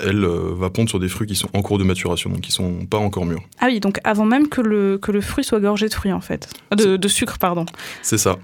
elle, 0.00 0.24
va 0.24 0.70
pondre 0.70 0.88
sur 0.88 0.98
des 0.98 1.08
fruits 1.08 1.26
qui 1.26 1.34
sont 1.34 1.48
en 1.54 1.62
cours 1.62 1.78
de 1.78 1.84
maturation, 1.84 2.30
donc 2.30 2.40
qui 2.40 2.52
sont 2.52 2.86
pas 2.86 2.98
encore 2.98 3.26
mûrs. 3.26 3.42
Ah 3.60 3.66
oui, 3.68 3.80
donc 3.80 3.98
avant 4.04 4.24
même 4.24 4.48
que 4.48 4.60
le, 4.60 4.98
que 4.98 5.12
le 5.12 5.20
fruit 5.20 5.44
soit 5.44 5.60
gorgé 5.60 5.88
de 5.88 5.94
fruits 5.94 6.12
en 6.12 6.20
fait. 6.20 6.48
De, 6.76 6.96
de 6.96 7.08
sucre, 7.08 7.38
pardon. 7.38 7.66
C'est 8.02 8.18
ça. 8.18 8.38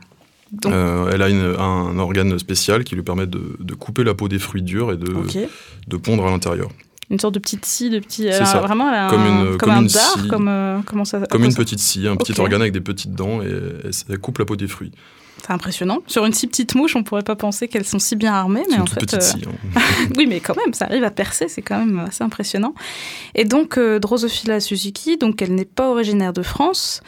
Donc- 0.52 0.72
Euh, 0.72 1.10
elle 1.12 1.22
a 1.22 1.28
une- 1.28 1.54
un 1.58 1.98
organe 1.98 2.38
spécial 2.38 2.84
qui 2.84 2.94
lui 2.94 3.02
permet 3.02 3.26
de, 3.26 3.56
de 3.60 3.74
couper 3.74 4.04
la 4.04 4.14
peau 4.14 4.28
des 4.28 4.38
fruits 4.38 4.62
durs 4.62 4.92
et 4.92 4.96
de, 4.96 5.96
pondre 5.96 6.26
à 6.26 6.30
l'intérieur. 6.30 6.68
Une 7.10 7.18
sorte 7.18 7.34
de 7.34 7.38
petite 7.38 7.64
scie, 7.64 7.88
de 7.90 7.98
petit. 8.00 8.30
Ça. 8.32 8.60
Vraiment, 8.60 8.88
elle 8.90 8.98
a 8.98 9.08
Comme 9.08 9.22
un, 9.22 9.26
une- 9.26 9.48
comme 9.50 9.58
comme 9.58 9.70
un 9.70 9.80
une 9.82 9.86
dard, 9.88 10.18
scie. 10.20 10.28
comme 10.28 10.48
euh, 10.48 10.78
comment 10.84 11.04
ça. 11.06 11.20
Comme 11.30 11.42
à 11.42 11.46
une 11.46 11.50
ça- 11.52 11.56
petite 11.58 11.78
scie, 11.80 12.06
un 12.06 12.16
petit 12.16 12.38
organe 12.38 12.60
avec 12.60 12.72
des 12.72 12.80
petites 12.82 13.14
dents 13.14 13.40
et 13.42 13.46
elle, 13.46 13.90
elle 14.10 14.18
coupe 14.18 14.38
la 14.38 14.44
peau 14.44 14.56
des 14.56 14.68
fruits. 14.68 14.92
C'est 15.40 15.52
impressionnant. 15.52 15.98
Sur 16.06 16.26
une 16.26 16.32
si 16.32 16.46
petite 16.48 16.74
mouche, 16.74 16.96
on 16.96 17.02
pourrait 17.04 17.22
pas 17.22 17.36
penser 17.36 17.68
qu'elles 17.68 17.84
sont 17.86 17.98
si 18.00 18.16
bien 18.16 18.32
armées, 18.34 18.64
mais 18.68 18.76
une 18.76 18.82
en 18.82 18.86
fait, 18.86 19.00
petite 19.00 19.14
euh, 19.14 19.20
scie. 19.20 19.42
hein. 19.76 19.80
oui, 20.18 20.26
mais 20.26 20.40
quand 20.40 20.56
même, 20.56 20.74
ça 20.74 20.86
arrive 20.86 21.04
à 21.04 21.10
percer, 21.12 21.46
c'est 21.48 21.62
quand 21.62 21.78
même 21.78 22.00
assez 22.08 22.24
impressionnant. 22.24 22.74
Et 23.34 23.44
donc, 23.44 23.78
euh, 23.78 23.98
Drosophila 24.00 24.58
suzuki, 24.60 25.16
donc 25.16 25.40
elle 25.40 25.54
n'est 25.54 25.64
pas 25.64 25.88
originaire 25.90 26.32
de 26.32 26.42
France. 26.42 27.02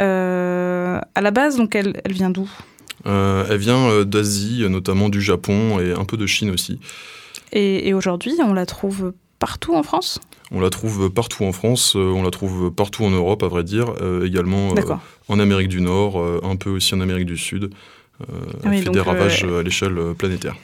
Euh, 0.00 0.98
à 1.14 1.20
la 1.20 1.30
base, 1.30 1.56
donc 1.56 1.74
elle, 1.74 2.00
elle 2.04 2.12
vient 2.12 2.30
d'où? 2.30 2.42
Euh, 2.44 2.75
elle 3.06 3.58
vient 3.58 3.88
euh, 3.88 4.04
d'Asie, 4.04 4.62
euh, 4.62 4.68
notamment 4.68 5.08
du 5.08 5.20
Japon 5.20 5.78
et 5.80 5.92
un 5.92 6.04
peu 6.04 6.16
de 6.16 6.26
Chine 6.26 6.50
aussi. 6.50 6.78
Et, 7.52 7.88
et 7.88 7.94
aujourd'hui, 7.94 8.34
on 8.42 8.52
la 8.52 8.66
trouve 8.66 9.12
partout 9.38 9.74
en 9.74 9.82
France? 9.82 10.20
On 10.50 10.60
la 10.60 10.70
trouve 10.70 11.10
partout 11.10 11.44
en 11.44 11.52
France, 11.52 11.94
euh, 11.96 12.12
on 12.14 12.22
la 12.22 12.30
trouve 12.30 12.70
partout 12.70 13.04
en 13.04 13.10
Europe, 13.10 13.42
à 13.42 13.48
vrai 13.48 13.64
dire, 13.64 13.94
euh, 14.00 14.24
également 14.24 14.74
euh, 14.76 14.94
en 15.28 15.38
Amérique 15.38 15.68
du 15.68 15.80
Nord, 15.80 16.20
euh, 16.20 16.40
un 16.42 16.56
peu 16.56 16.70
aussi 16.70 16.94
en 16.94 17.00
Amérique 17.00 17.26
du 17.26 17.36
Sud. 17.36 17.70
Euh, 18.22 18.24
elle 18.64 18.70
Oui, 18.70 18.82
fait 18.82 18.90
des 18.90 19.00
ravages 19.00 19.44
euh, 19.44 19.56
euh, 19.56 19.60
à 19.60 19.62
l'échelle 19.62 19.98
euh, 19.98 20.14
planétaire. 20.14 20.56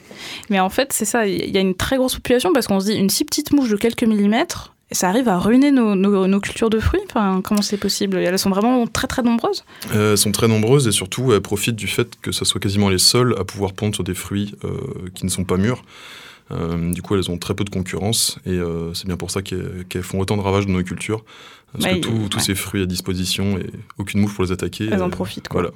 Mais 0.49 0.59
en 0.59 0.69
fait, 0.69 0.91
c'est 0.91 1.05
ça, 1.05 1.27
il 1.27 1.51
y 1.51 1.57
a 1.57 1.61
une 1.61 1.75
très 1.75 1.97
grosse 1.97 2.15
population 2.15 2.51
parce 2.51 2.65
qu'on 2.65 2.79
se 2.79 2.85
dit 2.85 2.93
une 2.93 3.09
si 3.09 3.25
petite 3.25 3.51
mouche 3.51 3.69
de 3.69 3.75
quelques 3.75 4.03
millimètres, 4.03 4.73
ça 4.93 5.09
arrive 5.09 5.27
à 5.27 5.37
ruiner 5.37 5.71
nos, 5.71 5.95
nos- 5.95 6.27
nos 6.27 6.39
cultures 6.39 6.69
de 6.69 6.79
fruits. 6.79 7.01
Enfin, 7.09 7.41
comment 7.43 7.61
c'est 7.61 7.77
possible? 7.77 8.17
Elles 8.17 8.39
sont 8.39 8.49
vraiment 8.49 8.87
très 8.87 9.07
très 9.07 9.21
nombreuses? 9.21 9.63
Euh, 9.93 10.11
elles 10.11 10.17
sont 10.17 10.31
très 10.31 10.47
nombreuses 10.47 10.87
et 10.87 10.91
surtout 10.91 11.33
elles 11.33 11.41
profitent 11.41 11.75
du 11.75 11.87
fait 11.87 12.13
que 12.21 12.31
ce 12.31 12.45
soit 12.45 12.61
quasiment 12.61 12.89
les 12.89 12.97
seules 12.97 13.35
à 13.37 13.43
pouvoir 13.43 13.73
pondre 13.73 13.93
sur 13.95 14.03
des 14.03 14.13
fruits 14.13 14.55
euh, 14.63 14.69
qui 15.13 15.25
ne 15.25 15.29
sont 15.29 15.43
pas 15.43 15.57
mûrs. 15.57 15.83
Euh, 16.51 16.91
du 16.93 17.01
coup, 17.01 17.15
elles 17.15 17.31
ont 17.31 17.37
très 17.37 17.53
peu 17.53 17.63
de 17.63 17.69
concurrence 17.69 18.37
et 18.45 18.59
c'est 18.93 19.07
bien 19.07 19.17
pour 19.17 19.31
ça 19.31 19.41
qu'elles 19.41 20.03
font 20.03 20.19
autant 20.19 20.37
de 20.37 20.41
ravages 20.41 20.65
dans 20.67 20.73
nos 20.73 20.83
cultures. 20.83 21.23
Parce 21.71 21.85
Ouais, 21.85 21.99
que 21.99 22.05
tous 22.07 22.37
ouais. 22.37 22.43
ces 22.43 22.53
fruits 22.53 22.83
à 22.83 22.85
disposition 22.85 23.57
et 23.57 23.65
aucune 23.97 24.21
mouche 24.21 24.35
pour 24.35 24.43
les 24.43 24.51
attaquer. 24.51 24.89
Elles 24.91 25.01
en 25.01 25.09
profitent. 25.09 25.47
Quoi. 25.47 25.61
Voilà. 25.61 25.75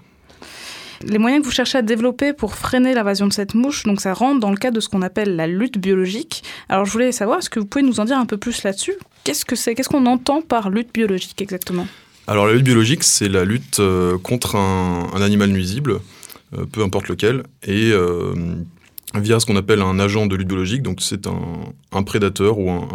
Les 1.04 1.18
moyens 1.18 1.42
que 1.42 1.46
vous 1.46 1.54
cherchez 1.54 1.78
à 1.78 1.82
développer 1.82 2.34
pour 2.34 2.56
freiner 2.56 2.94
l'invasion 2.94 3.28
de 3.28 3.34
cette 3.34 3.54
mouche, 3.54 3.84
donc 3.84 4.02
ça 4.02 4.14
rentre 4.14 4.40
dans 4.40 4.50
le 4.50 4.58
cadre 4.58 4.76
de 4.76 4.80
ce 4.80 4.90
qu'on 4.90 5.02
appelle 5.02 5.36
la 5.36 5.48
lutte 5.48 5.78
biologique. 5.78 6.44
Alors 6.70 6.86
je 6.86 6.92
voulais 6.92 7.12
savoir, 7.12 7.40
est-ce 7.40 7.50
que 7.50 7.60
vous 7.60 7.66
pouvez 7.66 7.84
nous 7.84 8.00
en 8.00 8.06
dire 8.06 8.18
un 8.18 8.26
peu 8.26 8.38
plus 8.38 8.64
là-dessus? 8.64 8.94
Qu'est-ce 9.24 9.46
que 9.46 9.56
c'est 9.56 9.76
Qu'est-ce 9.76 9.90
qu'on 9.90 10.06
entend 10.06 10.42
par 10.42 10.70
lutte 10.70 10.94
biologique 10.94 11.42
exactement? 11.42 11.88
Alors 12.26 12.48
la 12.48 12.54
lutte 12.54 12.64
biologique, 12.64 13.04
c'est 13.04 13.30
la 13.30 13.46
lutte 13.46 13.80
euh, 13.80 14.18
contre 14.18 14.56
un, 14.56 15.22
animal 15.22 15.50
nuisible, 15.50 16.00
euh, 16.58 16.66
peu 16.66 16.82
importe 16.82 17.08
lequel, 17.08 17.44
et 17.64 17.92
euh, 17.92 18.34
via 19.16 19.40
ce 19.40 19.46
qu'on 19.46 19.56
appelle 19.56 19.82
un 19.82 20.00
agent 20.00 20.26
de 20.26 20.36
lutte 20.36 20.48
biologique, 20.48 20.82
donc 20.82 21.02
c'est 21.02 21.28
un, 21.28 22.04
prédateur 22.04 22.58
ou 22.58 22.70
un, 22.70 22.88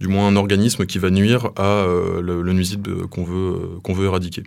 du 0.00 0.08
moins 0.08 0.28
un 0.28 0.36
organisme 0.36 0.86
qui 0.86 0.98
va 0.98 1.10
nuire 1.10 1.50
à 1.56 1.84
le, 2.22 2.42
le 2.42 2.52
nuisible 2.52 3.06
qu'on 3.08 3.24
veut, 3.24 3.80
qu'on 3.82 3.92
veut 3.92 4.06
éradiquer. 4.06 4.44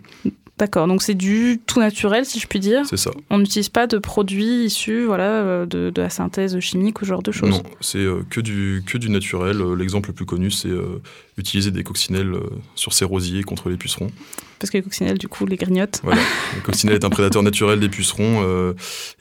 D'accord, 0.60 0.86
donc 0.86 1.00
c'est 1.02 1.14
du 1.14 1.58
tout 1.66 1.80
naturel 1.80 2.26
si 2.26 2.38
je 2.38 2.46
puis 2.46 2.60
dire. 2.60 2.84
C'est 2.84 2.98
ça. 2.98 3.10
On 3.30 3.38
n'utilise 3.38 3.70
pas 3.70 3.86
de 3.86 3.96
produits 3.96 4.66
issus 4.66 5.06
voilà, 5.06 5.24
euh, 5.24 5.64
de, 5.64 5.88
de 5.88 6.02
la 6.02 6.10
synthèse 6.10 6.60
chimique 6.60 7.00
ou 7.00 7.06
ce 7.06 7.08
genre 7.08 7.22
de 7.22 7.32
choses. 7.32 7.48
Non, 7.48 7.62
c'est 7.80 7.96
euh, 7.96 8.20
que, 8.28 8.42
du, 8.42 8.82
que 8.86 8.98
du 8.98 9.08
naturel. 9.08 9.62
Euh, 9.62 9.74
L'exemple 9.74 10.10
le 10.10 10.14
plus 10.14 10.26
connu, 10.26 10.50
c'est 10.50 10.68
euh, 10.68 11.00
utiliser 11.38 11.70
des 11.70 11.82
coccinelles 11.82 12.34
sur 12.74 12.92
ses 12.92 13.06
rosiers 13.06 13.42
contre 13.42 13.70
les 13.70 13.78
pucerons. 13.78 14.10
Parce 14.58 14.70
que 14.70 14.76
les 14.76 14.82
coccinelles, 14.82 15.16
du 15.16 15.28
coup, 15.28 15.46
les 15.46 15.56
grignotent. 15.56 16.00
Voilà. 16.02 16.20
Le 16.54 16.60
coccinelle 16.60 16.96
est 16.96 17.04
un 17.04 17.10
prédateur 17.10 17.42
naturel 17.42 17.80
des 17.80 17.88
pucerons 17.88 18.42
euh, 18.44 18.74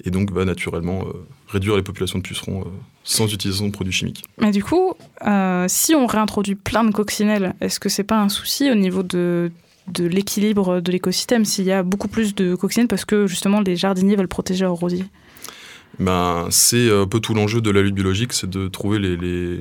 et 0.04 0.12
donc 0.12 0.34
va 0.34 0.44
naturellement 0.44 1.06
euh, 1.06 1.14
réduire 1.48 1.78
les 1.78 1.84
populations 1.84 2.20
de 2.20 2.24
pucerons 2.24 2.66
sans 3.06 3.34
utilisation 3.34 3.68
de 3.68 3.72
produits 3.72 3.94
chimiques. 3.94 4.26
Mais 4.42 4.52
du 4.52 4.62
coup, 4.62 4.94
si 5.68 5.96
on 5.96 6.06
réintroduit 6.06 6.56
plein 6.56 6.84
de 6.84 6.92
coccinelles, 6.92 7.56
est-ce 7.62 7.80
que 7.80 7.88
c'est 7.88 8.04
pas 8.04 8.20
un 8.20 8.28
souci 8.28 8.70
au 8.70 8.76
niveau 8.76 9.04
de, 9.04 9.50
de 9.94 10.06
l'équilibre 10.06 10.80
de 10.82 10.92
l'écosystème 10.92 11.46
s'il 11.46 11.66
y 11.66 11.72
a 11.72 11.84
beaucoup 11.84 12.08
plus 12.08 12.36
de 12.36 12.56
coccinelles 12.56 12.88
parce 12.88 13.06
que 13.06 13.28
justement 13.28 13.62
les 13.62 13.76
jardiniers 13.76 14.16
veulent 14.16 14.28
protéger 14.28 14.66
leurs 14.66 14.74
rosiers. 14.74 15.06
Ben, 16.00 16.48
c'est 16.50 16.92
un 16.92 17.08
peu 17.08 17.20
tout 17.20 17.34
l'enjeu 17.34 17.60
de 17.60 17.70
la 17.72 17.82
lutte 17.82 17.96
biologique, 17.96 18.32
c'est 18.32 18.50
de 18.50 18.68
trouver 18.70 19.00
les, 19.00 19.18
les, 19.18 19.60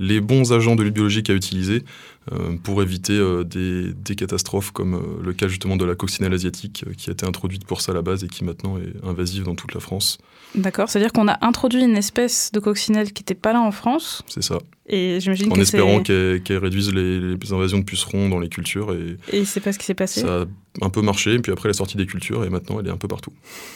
les 0.00 0.20
bons 0.20 0.52
agents 0.52 0.74
de 0.74 0.82
lutte 0.82 0.94
biologique 0.94 1.30
à 1.30 1.32
utiliser. 1.34 1.84
euh, 2.19 2.19
pour 2.62 2.82
éviter 2.82 3.14
euh, 3.14 3.44
des, 3.44 3.92
des 3.92 4.14
catastrophes 4.14 4.70
comme 4.70 4.94
euh, 4.94 5.22
le 5.24 5.32
cas 5.32 5.48
justement 5.48 5.76
de 5.76 5.84
la 5.84 5.94
coccinelle 5.94 6.32
asiatique 6.32 6.84
euh, 6.86 6.92
qui 6.96 7.10
a 7.10 7.12
été 7.12 7.26
introduite 7.26 7.64
pour 7.64 7.80
ça 7.80 7.92
à 7.92 7.94
la 7.94 8.02
base 8.02 8.22
et 8.24 8.28
qui 8.28 8.44
maintenant 8.44 8.76
est 8.78 8.92
invasive 9.06 9.44
dans 9.44 9.54
toute 9.54 9.74
la 9.74 9.80
France. 9.80 10.18
D'accord 10.54 10.88
C'est-à-dire 10.88 11.12
qu'on 11.12 11.28
a 11.28 11.38
introduit 11.44 11.82
une 11.82 11.96
espèce 11.96 12.50
de 12.52 12.60
coccinelle 12.60 13.12
qui 13.12 13.22
n'était 13.22 13.34
pas 13.34 13.52
là 13.52 13.60
en 13.60 13.70
France 13.72 14.22
C'est 14.26 14.42
ça. 14.42 14.58
et 14.88 15.18
j'imagine 15.20 15.50
En 15.52 15.54
que 15.54 15.60
espérant 15.60 16.02
qu'elle 16.02 16.58
réduise 16.58 16.92
les, 16.92 17.20
les 17.20 17.52
invasions 17.52 17.78
de 17.78 17.84
pucerons 17.84 18.28
dans 18.28 18.38
les 18.40 18.48
cultures 18.48 18.92
et 18.92 19.16
Et 19.36 19.44
c'est 19.44 19.60
pas 19.60 19.72
ce 19.72 19.78
qui 19.78 19.86
s'est 19.86 19.94
passé. 19.94 20.20
ça 20.22 20.42
a 20.42 20.84
un 20.84 20.90
peu 20.90 21.02
marché. 21.02 21.38
Puis 21.38 21.52
après, 21.52 21.68
elle 21.68 21.74
est 21.74 21.78
sortie 21.78 21.96
des 21.96 22.06
cultures 22.06 22.44
et 22.44 22.50
maintenant 22.50 22.80
elle 22.80 22.86
est 22.86 22.90
un 22.92 22.96
peu 22.96 23.08
partout. 23.08 23.32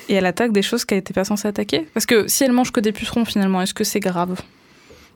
Et 0.08 0.14
elle 0.14 0.26
attaque 0.26 0.52
des 0.52 0.62
choses 0.62 0.84
qu'elle 0.84 0.98
n'était 0.98 1.14
pas 1.14 1.24
censée 1.24 1.46
attaquer? 1.48 1.86
Parce 1.94 2.06
que 2.06 2.26
si 2.28 2.42
elle 2.44 2.52
mange 2.52 2.72
que 2.72 2.80
des 2.80 2.92
pucerons 2.92 3.24
finalement, 3.24 3.62
est-ce 3.62 3.74
que 3.74 3.84
c'est 3.84 4.00
grave? 4.00 4.40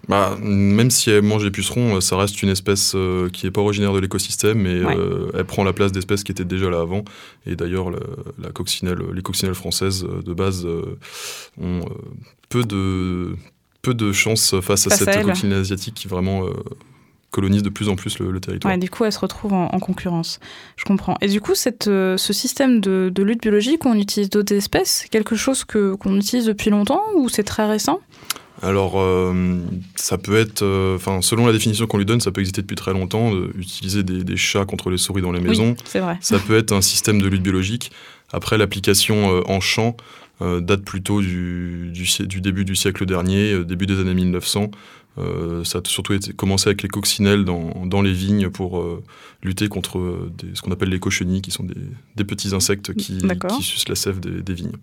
Bah, 0.06 0.38
même 0.40 0.90
si 0.90 1.10
elle 1.10 1.22
mange 1.22 1.44
des 1.44 1.50
pucerons, 1.50 1.96
euh, 1.96 2.00
ça 2.00 2.16
reste 2.16 2.42
une 2.42 2.48
espèce 2.48 2.92
euh, 2.94 3.28
qui 3.30 3.44
n'est 3.44 3.50
pas 3.52 3.60
originaire 3.60 3.92
de 3.92 3.98
l'écosystème 3.98 4.66
et 4.66 4.82
Ouais. 4.84 4.96
euh, 4.96 5.30
elle 5.34 5.44
prend 5.44 5.64
la 5.64 5.72
place 5.74 5.92
d'espèces 5.92 6.24
qui 6.24 6.32
étaient 6.32 6.44
déjà 6.46 6.70
là 6.70 6.80
avant. 6.80 7.04
Et 7.46 7.56
d'ailleurs, 7.56 7.90
la, 7.90 7.98
la 8.42 8.50
coccinelle, 8.50 8.98
les 9.12 9.22
coccinelles 9.22 9.54
françaises 9.54 10.04
de 10.24 10.32
base 10.32 10.64
euh, 10.64 10.96
ont 11.60 11.80
peu 12.48 12.62
de 12.64 13.34
peu 13.82 13.92
de 13.94 14.12
chance 14.12 14.58
face 14.60 14.86
à 14.86 14.90
Face 14.90 15.02
à 15.02 15.04
cette 15.04 15.08
elle. 15.08 15.24
coccinelle 15.26 15.58
asiatique 15.60 15.94
qui 15.94 16.08
vraiment 16.08 16.44
colonise 17.30 17.62
de 17.62 17.68
plus 17.68 17.88
en 17.90 17.94
plus 17.96 18.18
le, 18.18 18.30
le 18.30 18.40
territoire. 18.40 18.72
Ouais, 18.72 18.78
du 18.78 18.88
coup, 18.88 19.04
elle 19.04 19.12
se 19.12 19.18
retrouve 19.18 19.52
en, 19.52 19.66
en 19.66 19.78
concurrence. 19.78 20.40
Je 20.76 20.84
comprends. 20.84 21.16
Et 21.20 21.28
du 21.28 21.40
coup, 21.42 21.54
cette, 21.54 21.86
euh, 21.86 22.16
ce 22.16 22.32
système 22.32 22.80
de, 22.80 23.12
de 23.14 23.22
lutte 23.22 23.42
biologique, 23.42 23.84
on 23.84 23.94
utilise 23.94 24.30
d'autres 24.30 24.54
espèces, 24.54 25.00
c'est 25.02 25.08
quelque 25.08 25.36
chose 25.36 25.64
que 25.64 25.94
qu'on 25.94 26.16
utilise 26.16 26.46
depuis 26.46 26.70
longtemps 26.70 27.02
ou 27.16 27.28
c'est 27.28 27.44
très 27.44 27.68
récent? 27.68 28.00
Alors, 28.62 28.94
euh, 28.96 29.60
ça 29.94 30.18
peut 30.18 30.36
être, 30.36 30.62
euh, 30.62 30.96
enfin, 30.96 31.22
selon 31.22 31.46
la 31.46 31.52
définition 31.52 31.86
qu'on 31.86 31.98
lui 31.98 32.04
donne, 32.04 32.20
ça 32.20 32.30
peut 32.32 32.40
exister 32.40 32.62
depuis 32.62 32.74
très 32.76 32.92
longtemps, 32.92 33.34
euh, 33.34 33.52
utiliser 33.56 34.02
des, 34.02 34.24
des 34.24 34.36
chats 34.36 34.64
contre 34.64 34.90
les 34.90 34.98
souris 34.98 35.22
dans 35.22 35.32
les 35.32 35.40
maisons. 35.40 35.76
Oui, 35.94 36.00
vrai. 36.00 36.18
Ça 36.20 36.38
peut 36.38 36.56
être 36.56 36.72
un 36.72 36.80
système 36.80 37.20
de 37.22 37.28
lutte 37.28 37.42
biologique. 37.42 37.92
Après, 38.32 38.58
l'application 38.58 39.36
euh, 39.36 39.42
en 39.46 39.60
champ 39.60 39.96
date 40.40 40.82
plutôt 40.84 41.20
du, 41.20 41.90
du, 41.92 42.06
si- 42.06 42.24
du 42.28 42.40
début 42.40 42.64
du 42.64 42.76
siècle 42.76 43.04
dernier, 43.06 43.64
début 43.64 43.86
des 43.86 43.98
années 43.98 44.14
1900. 44.14 44.70
Euh, 45.18 45.64
ça 45.64 45.78
a 45.78 45.82
surtout 45.84 46.12
été, 46.12 46.32
commencé 46.32 46.68
avec 46.68 46.82
les 46.82 46.88
coccinelles 46.88 47.44
dans, 47.44 47.84
dans 47.86 48.02
les 48.02 48.12
vignes 48.12 48.48
pour 48.48 48.86
lutter 49.42 49.66
contre 49.66 50.30
des, 50.38 50.54
ce 50.54 50.62
qu'on 50.62 50.70
appelle 50.70 50.90
les 50.90 51.00
cochenilles, 51.00 51.42
qui 51.42 51.50
sont 51.50 51.64
des, 51.64 51.74
des 52.14 52.22
petits 52.22 52.54
insectes 52.54 52.94
qui, 52.94 53.18
qui, 53.50 53.62
sucent 53.64 53.88
la 53.88 53.96
sève 53.96 54.20
des, 54.20 54.40
des, 54.42 54.54
vignes. 54.54 54.76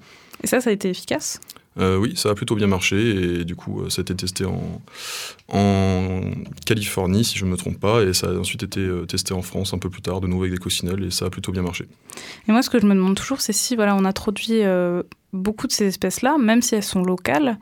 Et 0.43 0.47
ça, 0.47 0.59
ça 0.59 0.71
a 0.71 0.73
été 0.73 0.89
efficace? 0.89 1.39
Euh, 1.79 1.97
Oui, 1.97 2.13
ça 2.15 2.29
a 2.29 2.35
plutôt 2.35 2.55
bien 2.55 2.67
marché 2.67 3.39
et 3.39 3.45
du 3.45 3.55
coup, 3.55 3.89
ça 3.89 3.99
a 3.99 4.03
été 4.03 4.15
testé 4.15 4.45
en, 4.45 6.21
Californie, 6.65 7.23
si 7.23 7.37
je 7.37 7.45
ne 7.45 7.51
me 7.51 7.57
trompe 7.57 7.79
pas, 7.79 8.01
et 8.03 8.13
ça 8.13 8.27
a 8.27 8.33
ensuite 8.33 8.63
été 8.63 8.87
testé 9.07 9.33
en 9.33 9.41
France 9.41 9.73
un 9.73 9.77
peu 9.77 9.89
plus 9.89 10.01
tard, 10.01 10.21
de 10.21 10.27
nouveau 10.27 10.43
avec 10.43 10.53
des 10.53 10.59
coccinelles, 10.59 11.03
et 11.03 11.11
ça 11.11 11.25
a 11.25 11.29
plutôt 11.29 11.51
bien 11.51 11.61
marché. 11.61 11.85
Et 12.47 12.51
moi, 12.51 12.61
ce 12.61 12.69
que 12.69 12.79
je 12.79 12.85
me 12.85 12.95
demande 12.95 13.15
toujours, 13.15 13.41
c'est 13.41 13.53
si 13.53 13.75
voilà, 13.75 13.95
on 13.95 14.05
introduit 14.05 14.61
beaucoup 15.33 15.67
de 15.67 15.71
ces 15.71 15.85
espèces-là, 15.85 16.37
même 16.39 16.61
si 16.61 16.75
elles 16.75 16.83
sont 16.83 17.03
locales, 17.03 17.59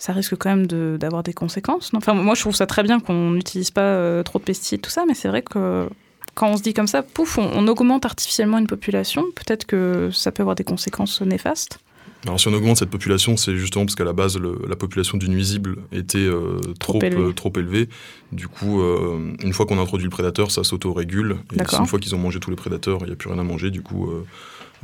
ça 0.00 0.12
risque 0.12 0.34
quand 0.36 0.50
même 0.50 0.66
d'avoir 0.96 1.22
des 1.22 1.34
conséquences. 1.34 1.90
Enfin, 1.94 2.14
moi, 2.14 2.34
je 2.34 2.40
trouve 2.40 2.54
ça 2.54 2.66
très 2.66 2.82
bien 2.82 3.00
qu'on 3.00 3.30
n'utilise 3.30 3.70
pas 3.70 3.82
euh, 3.82 4.22
trop 4.22 4.38
de 4.38 4.44
pesticides, 4.44 4.80
tout 4.80 4.90
ça, 4.90 5.04
mais 5.06 5.14
c'est 5.14 5.28
vrai 5.28 5.42
que 5.42 5.88
quand 6.34 6.48
on 6.48 6.56
se 6.56 6.62
dit 6.62 6.72
comme 6.72 6.86
ça, 6.86 7.02
pouf, 7.02 7.38
on, 7.38 7.68
augmente 7.68 8.06
artificiellement 8.06 8.58
une 8.58 8.66
population, 8.66 9.24
peut-être 9.34 9.66
que 9.66 10.10
ça 10.10 10.32
peut 10.32 10.42
avoir 10.42 10.56
des 10.56 10.64
conséquences 10.64 11.20
néfastes. 11.20 11.80
Alors 12.24 12.38
si 12.38 12.48
on 12.48 12.52
augmente 12.52 12.76
cette 12.76 12.90
population, 12.90 13.36
c'est 13.36 13.56
justement 13.56 13.86
parce 13.86 13.94
qu'à 13.94 14.04
la 14.04 14.12
base, 14.12 14.38
la 14.38 14.76
population 14.76 15.16
du 15.16 15.28
nuisible 15.28 15.76
était 15.90 16.18
euh, 16.18 16.60
trop, 16.78 16.98
trop, 17.34 17.52
élevée. 17.56 17.88
Du 18.32 18.46
coup, 18.46 18.82
euh, 18.82 19.34
une 19.42 19.52
fois 19.52 19.64
qu'on 19.64 19.78
a 19.78 19.82
introduit 19.82 20.04
le 20.04 20.10
prédateur, 20.10 20.50
ça 20.50 20.64
s'auto-régule. 20.64 21.38
Et 21.54 21.60
une 21.78 21.86
fois 21.86 21.98
qu'ils 21.98 22.14
ont 22.14 22.18
mangé 22.18 22.38
tous 22.38 22.50
les 22.50 22.56
prédateurs, 22.56 22.98
il 23.02 23.06
n'y 23.06 23.12
a 23.12 23.16
plus 23.16 23.30
rien 23.30 23.38
à 23.38 23.44
manger. 23.44 23.70
Du 23.70 23.80
coup, 23.80 24.10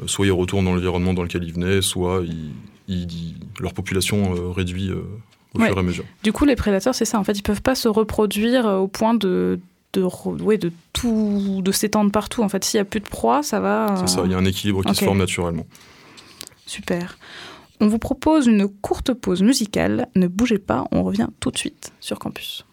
soit 0.06 0.26
ils 0.26 0.32
retournent 0.32 0.64
dans 0.64 0.74
l'environnement 0.74 1.14
dans 1.14 1.22
lequel 1.22 1.44
ils 1.44 1.52
venaient, 1.52 1.82
soit 1.82 2.22
ils, 2.88 3.34
leur 3.60 3.72
population 3.72 4.34
euh, 4.34 4.50
réduit 4.50 4.90
euh, 4.90 5.02
au 5.54 5.60
fur 5.60 5.76
et 5.76 5.78
à 5.78 5.82
mesure. 5.82 6.04
Du 6.22 6.32
coup, 6.32 6.44
les 6.44 6.56
prédateurs, 6.56 6.94
c'est 6.94 7.04
ça. 7.04 7.18
En 7.18 7.24
fait, 7.24 7.38
ils 7.38 7.42
peuvent 7.42 7.62
pas 7.62 7.74
se 7.74 7.88
reproduire 7.88 8.66
euh, 8.66 8.78
au 8.78 8.88
point 8.88 9.14
de 9.14 9.58
de, 9.92 10.02
ouais, 10.42 10.58
de 10.58 10.70
tout 10.92 11.62
de 11.64 11.72
s'étendre 11.72 12.10
partout. 12.10 12.42
En 12.42 12.50
fait, 12.50 12.62
s'il 12.64 12.76
y 12.76 12.80
a 12.80 12.84
plus 12.84 13.00
de 13.00 13.08
proie, 13.08 13.42
ça 13.42 13.60
va. 13.60 13.94
C'est 14.00 14.08
ça. 14.08 14.22
Il 14.26 14.30
y 14.30 14.34
a 14.34 14.36
un 14.36 14.44
équilibre 14.44 14.84
qui 14.84 14.94
se 14.94 15.02
forme 15.02 15.18
naturellement. 15.18 15.64
Super. 16.66 17.18
On 17.80 17.88
vous 17.88 17.98
propose 17.98 18.46
une 18.46 18.68
courte 18.68 19.12
pause 19.12 19.42
musicale. 19.42 20.08
Ne 20.14 20.26
bougez 20.28 20.58
pas, 20.58 20.84
on 20.92 21.02
revient 21.02 21.28
tout 21.40 21.50
de 21.50 21.58
suite 21.58 21.92
sur 22.00 22.18
campus. 22.18 22.64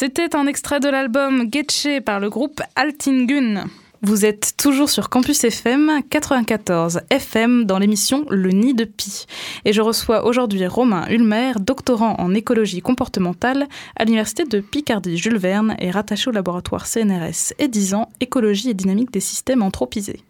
C'était 0.00 0.36
un 0.36 0.46
extrait 0.46 0.78
de 0.78 0.88
l'album 0.88 1.48
Getche 1.52 2.00
par 2.04 2.20
le 2.20 2.30
groupe 2.30 2.60
Altingun. 2.76 3.64
Vous 4.00 4.24
êtes 4.24 4.54
toujours 4.56 4.90
sur 4.90 5.08
Campus 5.08 5.42
FM 5.42 6.02
94 6.08 7.00
FM 7.10 7.64
dans 7.64 7.80
l'émission 7.80 8.24
Le 8.30 8.50
Nid 8.50 8.74
de 8.74 8.84
Pi. 8.84 9.26
Et 9.64 9.72
je 9.72 9.82
reçois 9.82 10.24
aujourd'hui 10.24 10.64
Romain 10.68 11.04
Ulmer, 11.10 11.54
doctorant 11.58 12.14
en 12.20 12.32
écologie 12.32 12.80
comportementale 12.80 13.66
à 13.96 14.04
l'Université 14.04 14.44
de 14.44 14.60
Picardie 14.60 15.18
Jules 15.18 15.36
Verne 15.36 15.74
et 15.80 15.90
rattaché 15.90 16.30
au 16.30 16.32
laboratoire 16.32 16.86
CNRS 16.86 17.54
et 17.58 17.66
10 17.66 17.94
ans 17.94 18.08
Écologie 18.20 18.70
et 18.70 18.74
dynamique 18.74 19.12
des 19.12 19.18
systèmes 19.18 19.62
anthropisés. 19.62 20.20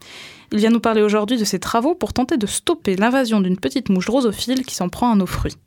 Il 0.50 0.60
vient 0.60 0.70
nous 0.70 0.80
parler 0.80 1.02
aujourd'hui 1.02 1.36
de 1.36 1.44
ses 1.44 1.58
travaux 1.58 1.94
pour 1.94 2.14
tenter 2.14 2.38
de 2.38 2.46
stopper 2.46 2.96
l'invasion 2.96 3.42
d'une 3.42 3.58
petite 3.58 3.90
mouche 3.90 4.06
drosophile 4.06 4.64
qui 4.64 4.74
s'en 4.74 4.88
prend 4.88 5.12
à 5.12 5.14
nos 5.14 5.26
fruits. 5.26 5.58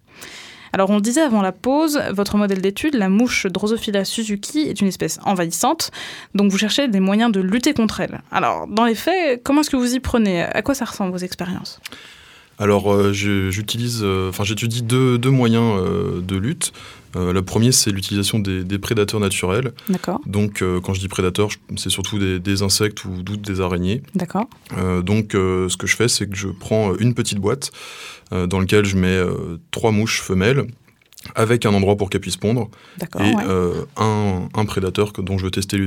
Alors 0.73 0.89
on 0.89 0.95
le 0.95 1.01
disait 1.01 1.21
avant 1.21 1.41
la 1.41 1.51
pause, 1.51 2.01
votre 2.11 2.37
modèle 2.37 2.61
d'étude, 2.61 2.95
la 2.95 3.09
mouche 3.09 3.45
Drosophila 3.45 4.05
suzuki, 4.05 4.61
est 4.61 4.81
une 4.81 4.87
espèce 4.87 5.19
envahissante, 5.23 5.91
donc 6.35 6.51
vous 6.51 6.57
cherchez 6.57 6.87
des 6.87 6.99
moyens 6.99 7.31
de 7.31 7.41
lutter 7.41 7.73
contre 7.73 7.99
elle. 7.99 8.21
Alors 8.31 8.67
dans 8.67 8.85
les 8.85 8.95
faits, 8.95 9.41
comment 9.43 9.61
est-ce 9.61 9.69
que 9.69 9.77
vous 9.77 9.93
y 9.93 9.99
prenez? 9.99 10.43
À 10.43 10.61
quoi 10.61 10.73
ça 10.73 10.85
ressemble 10.85 11.11
vos 11.11 11.17
expériences? 11.17 11.79
Alors, 12.61 12.93
euh, 12.93 13.11
j'utilise, 13.11 14.01
euh, 14.03 14.29
enfin, 14.29 14.43
j'étudie 14.43 14.83
deux, 14.83 15.17
moyens 15.31 15.79
euh, 15.79 16.21
de 16.21 16.35
lutte. 16.35 16.73
Le 17.15 17.41
premier, 17.41 17.71
c'est 17.71 17.91
l'utilisation 17.91 18.39
des, 18.39 18.79
prédateurs 18.79 19.19
naturels. 19.19 19.73
D'accord. 19.89 20.19
Donc, 20.25 20.63
quand 20.83 20.93
je 20.93 20.99
dis 20.99 21.07
prédateurs, 21.07 21.49
c'est 21.77 21.89
surtout 21.89 22.19
des, 22.19 22.63
insectes 22.63 23.05
ou 23.05 23.21
des 23.23 23.61
araignées. 23.61 24.01
D'accord. 24.15 24.47
donc, 25.03 25.31
ce 25.33 25.75
que 25.77 25.87
je 25.87 25.95
fais, 25.95 26.07
c'est 26.07 26.27
que 26.27 26.35
je 26.35 26.47
prends 26.47 26.95
une 26.95 27.13
petite 27.13 27.39
boîte 27.39 27.71
dans 28.31 28.59
laquelle 28.59 28.85
je 28.85 28.97
mets 28.97 29.19
trois 29.71 29.91
mouches 29.91 30.21
femelles 30.21 30.67
avec 31.35 31.65
un 31.65 31.73
endroit 31.73 31.95
pour 31.97 32.09
qu'elles 32.09 32.21
puissent 32.21 32.37
pondre 32.37 32.69
et 33.19 33.33
un, 33.97 34.49
un, 34.53 34.65
prédateur 34.65 35.13
dont 35.13 35.37
je 35.37 35.45
veux 35.45 35.51
tester 35.51 35.77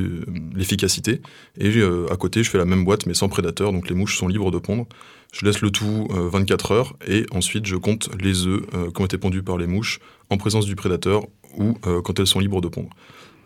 l'efficacité. 0.55 1.21
Et 1.59 1.83
à 2.11 2.17
côté, 2.17 2.43
je 2.43 2.51
fais 2.51 2.59
la 2.59 2.65
même 2.65 2.85
boîte 2.85 3.07
mais 3.07 3.15
sans 3.15 3.29
prédateur, 3.29 3.73
donc 3.73 3.89
les 3.89 3.95
mouches 3.95 4.17
sont 4.17 4.29
libres 4.29 4.51
de 4.51 4.59
pondre. 4.59 4.87
Je 5.33 5.45
laisse 5.45 5.61
le 5.61 5.71
tout 5.71 6.07
24 6.11 6.71
euh, 6.71 6.75
heures 6.75 6.97
et 7.09 7.27
ensuite 7.33 7.67
je 7.67 7.75
compte 7.75 8.09
les 8.21 8.47
œufs 8.47 8.63
euh, 8.75 8.91
qui 8.93 9.03
ont 9.03 9.05
été 9.05 9.19
pondus 9.19 9.43
par 9.43 9.59
les 9.59 9.67
mouches 9.67 9.99
en 10.31 10.37
présence 10.37 10.67
du 10.67 10.77
prédateur 10.77 11.27
ou 11.59 11.75
euh, 11.87 12.03
quand 12.03 12.19
elles 12.19 12.27
sont 12.27 12.41
libres 12.41 12.61
de 12.61 12.69
pondre. 12.69 12.91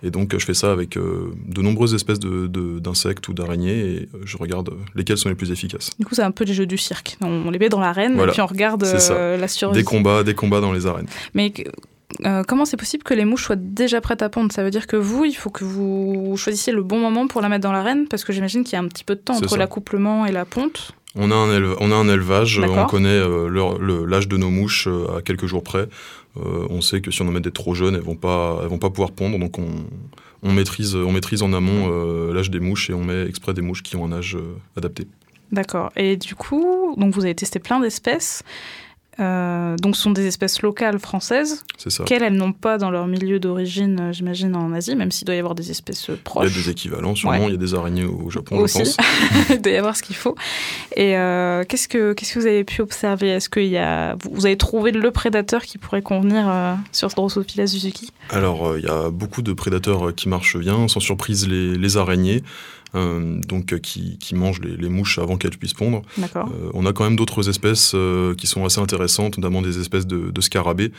Et 0.03 0.11
donc 0.11 0.33
je 0.39 0.45
fais 0.45 0.55
ça 0.55 0.71
avec 0.71 0.97
de 0.97 1.61
nombreuses 1.61 1.93
espèces 1.93 2.21
d'insectes 2.21 3.27
ou 3.27 3.33
d'araignées 3.33 3.79
et 3.81 4.09
je 4.25 4.37
regarde 4.37 4.71
lesquelles 4.95 5.19
sont 5.19 5.29
les 5.29 5.35
plus 5.35 5.51
efficaces. 5.51 5.91
Du 5.99 6.07
coup 6.07 6.15
c'est 6.15 6.23
un 6.23 6.31
peu 6.31 6.45
les 6.45 6.55
jeux 6.55 6.67
du 6.67 6.79
cirque. 6.79 7.17
On 7.21 7.51
les 7.51 7.59
met 7.59 7.69
dans 7.69 7.81
l'arène 7.81 8.17
et 8.21 8.27
puis 8.29 8.41
on 8.41 8.47
regarde 8.47 8.85
la 8.85 9.49
survie. 9.49 9.75
Des 9.77 9.83
combats, 9.83 10.23
des 10.23 10.35
combats 10.35 10.61
dans 10.61 10.73
les 10.73 10.87
arènes. 10.87 11.09
Mais 11.35 11.53
comment 12.47 12.65
c'est 12.65 12.77
possible 12.77 13.03
que 13.03 13.13
les 13.13 13.25
mouches 13.25 13.45
soient 13.45 13.57
déjà 13.57 14.01
prêtes 14.01 14.23
à 14.23 14.29
pondre? 14.29 14.53
Ça 14.53 14.63
veut 14.63 14.71
dire 14.71 14.87
que 14.87 14.97
vous, 14.97 15.25
il 15.25 15.35
faut 15.35 15.51
que 15.51 15.65
vous 15.65 16.37
choisissiez 16.37 16.73
le 16.73 16.85
bon 16.85 17.01
moment 17.01 17.27
pour 17.27 17.41
la 17.41 17.49
mettre 17.49 17.65
dans 17.65 17.73
l'arène? 17.73 18.07
Parce 18.07 18.23
que 18.23 18.33
j'imagine 18.33 18.63
qu'il 18.63 18.75
y 18.75 18.77
a 18.77 18.81
un 18.81 18.87
petit 18.87 19.03
peu 19.03 19.17
de 19.17 19.21
temps 19.21 19.35
entre 19.35 19.57
l'accouplement 19.57 20.27
et 20.27 20.33
la 20.33 20.45
ponte. 20.45 20.93
On 21.17 21.33
a 21.33 21.35
un, 21.35 21.75
on 21.81 21.91
a 21.91 21.95
un 21.97 22.09
élevage, 22.09 22.61
on 22.61 22.87
connaît 22.87 23.09
euh, 23.09 24.07
l'âge 24.07 24.29
de 24.29 24.37
nos 24.37 24.51
mouches 24.51 24.87
euh, 24.87 25.19
à 25.19 25.23
quelques 25.23 25.47
jours 25.47 25.65
près. 25.65 25.89
Euh, 26.37 26.67
on 26.71 26.81
sait 26.81 27.01
que 27.01 27.11
si 27.11 27.23
on 27.23 27.29
en 27.29 27.33
met 27.33 27.41
des 27.41 27.51
trop 27.51 27.75
jeunes, 27.75 27.95
elles 27.95 28.03
vont 28.03 28.17
pas, 28.17 28.61
elles 28.63 28.69
vont 28.69 28.79
pas 28.79 28.91
pouvoir 28.91 29.13
pondre. 29.13 29.39
Donc 29.39 29.59
on, 29.59 30.53
maîtrise, 30.53 30.95
on 30.95 31.13
maîtrise 31.13 31.43
en 31.43 31.53
amont 31.53 31.89
l'âge 32.33 32.51
des 32.51 32.61
mouches 32.61 32.91
et 32.91 32.95
on 32.95 33.05
met 33.05 33.27
exprès 33.27 33.55
des 33.55 33.63
mouches 33.63 33.83
qui 33.83 33.97
ont 33.97 34.05
un 34.05 34.13
âge 34.13 34.37
adapté. 34.77 35.07
D'accord. 35.51 35.91
Et 35.97 36.17
du 36.17 36.35
coup, 36.35 36.95
donc 36.97 37.15
vous 37.15 37.25
avez 37.25 37.35
testé 37.35 37.59
plein 37.59 37.81
d'espèces. 37.81 38.43
Euh, 39.21 39.77
donc 39.77 39.97
ce 39.97 40.03
sont 40.03 40.13
des 40.13 40.27
espèces 40.27 40.63
locales 40.63 40.99
françaises, 40.99 41.65
qu'elles 42.07 42.23
elles 42.23 42.35
n'ont 42.37 42.53
pas 42.53 42.79
dans 42.79 42.91
leur 42.91 43.09
milieu 43.09 43.41
d'origine, 43.41 43.99
euh, 44.01 44.13
j'imagine, 44.13 44.55
en 44.55 44.73
Asie, 44.73 44.95
même 44.95 45.11
s'il 45.11 45.27
doit 45.27 45.35
y 45.35 45.39
avoir 45.39 45.57
des 45.57 45.71
espèces 45.71 46.11
proches. 46.23 46.47
Il 46.47 46.57
y 46.57 46.61
a 46.61 46.63
des 46.63 46.71
équivalents, 46.71 47.15
sûrement, 47.17 47.47
il 47.47 47.53
y 47.53 47.55
a 47.55 47.59
des 47.59 47.75
araignées 47.75 48.05
au 48.05 48.31
Japon, 48.31 48.65
je 48.67 48.79
pense. 48.79 48.97
il 49.51 49.61
doit 49.61 49.73
y 49.73 49.77
avoir 49.77 49.97
ce 49.97 50.03
qu'il 50.05 50.15
faut. 50.15 50.37
Et 50.95 51.17
euh, 51.17 51.65
qu'est-ce, 51.69 51.89
que, 51.89 52.15
vous 52.37 52.47
avez 52.47 52.63
pu 52.63 52.81
observer? 52.81 53.29
Est-ce 53.31 53.49
que 53.49 53.61
y 53.61 53.77
a... 53.77 54.17
vous 54.31 54.47
avez 54.47 54.57
trouvé 54.57 54.93
le 54.93 55.11
prédateur 55.11 55.63
qui 55.63 55.79
pourrait 55.79 56.03
convenir 56.03 56.77
sur 56.93 57.09
Drosophila 57.09 57.67
suzuki 57.67 58.13
Alors, 58.31 58.77
il 58.77 58.85
y 58.85 58.89
a 58.89 59.11
beaucoup 59.11 59.43
de 59.43 59.53
prédateurs 59.53 60.15
qui 60.15 60.29
marchent 60.29 60.59
bien, 60.59 60.87
sans 60.87 61.01
surprise 61.01 61.49
les, 61.49 61.77
les 61.77 61.97
araignées. 61.97 62.43
Euh, 62.95 63.41
donc 63.47 63.73
euh, 63.73 63.79
qui, 63.79 64.17
qui 64.19 64.35
mangent 64.35 64.61
les, 64.61 64.89
mouches 64.89 65.19
avant 65.19 65.37
qu'elles 65.37 65.57
puissent 65.57 65.75
pondre. 65.75 66.03
Euh, 66.19 66.71
on 66.73 66.87
a 66.87 66.93
quand 66.93 67.05
même 67.05 67.17
d'autres 67.17 67.49
espèces 67.49 67.95
qui 68.37 68.47
sont 68.47 68.65
assez 68.65 68.81
intéressantes, 68.81 69.39
notamment 69.39 69.63
des 69.63 69.79
espèces 69.81 70.07
de, 70.07 70.31
de 70.31 70.41
scarabées 70.41 70.93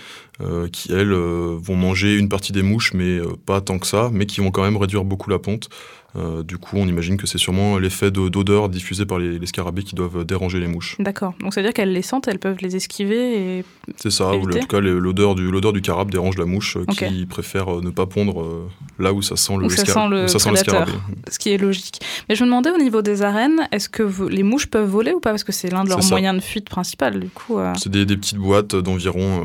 qui, 0.72 0.92
elles, 0.92 1.12
vont 1.12 1.76
manger 1.76 2.18
une 2.18 2.30
partie 2.30 2.52
des 2.52 2.64
mouches, 2.64 2.94
mais 2.94 3.20
pas 3.46 3.62
tant 3.62 3.80
que 3.80 3.88
ça, 3.88 4.10
mais 4.14 4.26
qui 4.26 4.42
vont 4.42 4.52
quand 4.52 4.64
même 4.64 4.78
réduire 4.78 5.04
beaucoup 5.04 5.30
la 5.30 5.40
ponte. 5.40 5.70
Euh, 6.16 6.44
du 6.44 6.58
coup, 6.58 6.78
on 6.78 6.88
imagine 6.88 7.18
que 7.18 7.28
c'est 7.28 7.38
sûrement 7.38 7.78
l'effet 7.78 8.10
d'odeur 8.10 8.70
diffusé 8.70 9.06
par 9.06 9.20
les, 9.20 9.46
scarabées 9.46 9.84
qui 9.84 9.96
doivent 9.96 10.26
déranger 10.26 10.60
les 10.60 10.68
mouches. 10.68 10.96
D'accord. 11.00 11.34
Donc, 11.40 11.54
ça 11.54 11.62
veut 11.62 11.68
dire 11.68 11.74
qu'elles 11.74 11.94
les 11.94 12.02
sentent, 12.02 12.28
elles 12.28 12.40
peuvent 12.40 12.58
les 12.62 12.76
esquiver 12.76 13.58
et. 13.60 13.66
C'est 13.96 14.10
ça, 14.10 14.36
ou 14.36 14.42
en 14.42 14.50
tout 14.50 14.68
cas, 14.68 14.80
l'odeur 14.80 15.36
du, 15.36 15.50
du 15.52 15.82
carabe 15.82 16.12
dérange 16.12 16.38
la 16.38 16.46
mouche 16.46 16.78
euh, 16.78 16.86
qui 16.86 17.26
préfère 17.26 17.78
euh, 17.78 17.82
ne 17.82 17.90
pas 17.90 18.06
pondre 18.06 18.70
là 18.98 19.14
où 19.14 19.22
ça 19.22 19.36
sent 19.36 19.58
le, 19.58 19.70
ça 19.70 19.86
sent 19.86 20.10
le, 20.10 20.56
scarabée. 20.56 20.92
Ce 21.30 21.38
qui 21.38 21.52
est 21.52 21.58
logique. 21.58 22.00
Mais 22.28 22.36
je 22.36 22.44
me 22.44 22.50
demandais 22.50 22.72
au 22.72 22.78
niveau 22.78 23.02
des 23.02 23.22
arènes, 23.22 23.68
est-ce 23.72 23.90
que 23.90 24.04
les 24.30 24.44
mouches 24.44 24.68
peuvent 24.68 24.90
voler 24.90 25.14
ou 25.14 25.20
pas? 25.20 25.30
Parce 25.30 25.44
que 25.44 25.52
c'est 25.52 25.70
l'un 25.70 25.84
de 25.84 25.90
leurs 25.90 26.04
moyens 26.06 26.36
de 26.36 26.42
fuite 26.42 26.70
principal, 26.70 27.20
du 27.20 27.30
coup. 27.30 27.60
C'est 27.78 27.90
des, 27.90 28.06
des, 28.06 28.18
petites 28.18 28.38
boîtes 28.38 28.76
d'environ 28.76 29.44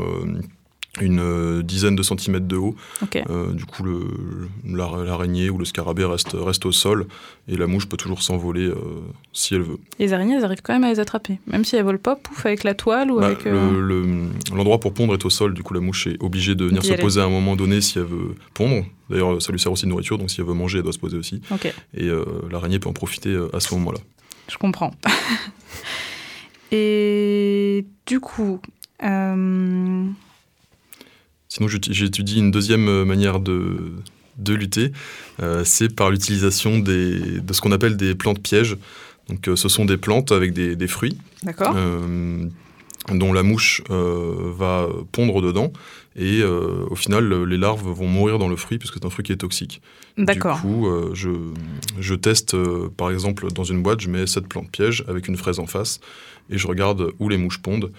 une 1.01 1.21
euh, 1.21 1.63
dizaine 1.63 1.97
de 1.97 2.03
centimètres 2.03 2.47
de 2.47 2.57
haut. 2.57 2.75
Euh, 3.31 3.53
du 3.53 3.65
coup, 3.65 3.85
l'araignée 4.65 5.51
ou 5.51 5.59
le 5.59 5.65
scarabée 5.65 6.05
reste, 6.05 6.33
reste 6.35 6.67
au 6.67 6.73
sol 6.73 7.07
et 7.49 7.57
la 7.57 7.67
mouche 7.67 7.89
peut 7.89 7.97
toujours 7.97 8.23
s'envoler 8.23 8.67
euh, 8.67 8.77
si 9.33 9.55
elle 9.55 9.63
veut. 9.63 9.79
Les 9.99 10.13
araignées, 10.13 10.37
elles 10.37 10.45
arrivent 10.45 10.63
quand 10.63 10.73
même 10.73 10.85
à 10.85 10.91
les 10.91 11.01
attraper, 11.01 11.39
même 11.47 11.65
si 11.65 11.77
elles 11.77 11.85
volent 11.85 11.99
pas, 11.99 12.17
pouf, 12.17 12.47
avec 12.47 12.65
la 12.65 12.75
toile 12.75 13.11
ou 13.11 13.21
bah, 13.21 13.27
avec. 13.27 13.45
L'endroit 13.45 14.81
pour 14.81 14.95
pondre 14.95 15.15
est 15.15 15.25
au 15.25 15.31
sol, 15.31 15.55
du 15.55 15.63
coup, 15.63 15.75
la 15.75 15.81
mouche 15.81 16.07
est 16.07 16.23
obligée 16.23 16.55
de 16.55 16.65
venir 16.65 16.85
se 16.85 16.95
poser 16.95 17.21
à 17.21 17.25
un 17.25 17.31
moment 17.31 17.57
donné 17.57 17.81
si 17.81 17.99
elle 17.99 18.05
veut 18.05 18.35
pondre. 18.53 18.85
D'ailleurs, 19.11 19.41
ça 19.43 19.53
lui 19.53 19.61
sert 19.61 19.71
aussi 19.71 19.85
de 19.85 19.91
nourriture, 19.91 20.19
donc 20.19 20.31
si 20.31 20.41
elle 20.41 20.47
veut 20.47 20.55
manger, 20.55 20.79
elle 20.79 20.85
doit 20.85 20.93
se 20.93 20.99
poser 20.99 21.19
aussi. 21.19 21.41
Et 21.97 22.09
l'araignée 22.51 22.79
peut 22.79 22.89
en 22.89 22.95
profiter 22.95 23.37
à 23.53 23.61
ce 23.61 23.75
moment-là. 23.75 23.99
Je 24.49 24.59
comprends. 24.59 24.93
et 26.73 27.85
du 28.07 28.21
coup. 28.21 28.61
Sinon, 31.55 31.69
j'étudie 31.69 32.41
une 32.41 32.51
deuxième 32.51 32.89
euh, 32.89 33.05
manière 33.05 33.39
de, 33.39 33.93
de 34.39 34.55
lutter, 34.55 34.91
euh, 35.41 35.63
c'est 35.65 35.95
par 35.95 36.11
l'utilisation 36.11 36.81
de 36.81 37.41
ce 37.49 37.61
qu'on 37.61 37.71
appelle 37.71 37.97
des 37.97 38.17
plantes 38.17 38.43
pièges. 38.43 38.77
Donc, 39.29 39.47
euh, 39.47 39.55
ce 39.55 39.69
sont 39.69 39.85
des 39.85 39.97
plantes 39.97 40.33
avec 40.33 40.53
des, 40.53 40.75
des 40.75 40.89
fruits. 40.89 41.17
dont 43.13 43.35
la 43.35 43.43
mouche 43.43 43.83
va 43.91 44.89
pondre 45.13 45.43
dedans 45.43 45.75
et 46.17 46.43
au 46.43 46.95
final 46.95 47.45
les 47.45 47.59
larves 47.59 47.87
vont 47.87 48.07
mourir 48.09 48.39
dans 48.39 48.49
le 48.49 48.57
fruit 48.57 48.79
parce 48.79 48.91
que 48.91 48.99
c'est 48.99 49.05
un 49.05 49.11
fruit 49.11 49.27
qui 49.27 49.33
est 49.33 49.37
toxique. 49.37 49.83
D'accord. 50.17 50.57
Du 50.57 50.63
coup, 50.63 50.89
je, 51.13 51.29
je, 52.01 52.15
teste 52.15 52.57
par 52.97 53.11
exemple 53.11 53.53
dans 53.53 53.63
une 53.63 53.83
boîte, 53.83 54.01
je 54.01 54.09
mets 54.09 54.27
cette 54.27 54.49
plante 54.49 54.71
piège 54.71 55.05
avec 55.07 55.29
une 55.29 55.37
fraise 55.37 55.59
en 55.59 55.67
face 55.67 56.01
et 56.49 56.57
je 56.57 56.67
regarde 56.67 57.11
où 57.19 57.29
les 57.29 57.37
mouches 57.37 57.61
pondent 57.61 57.91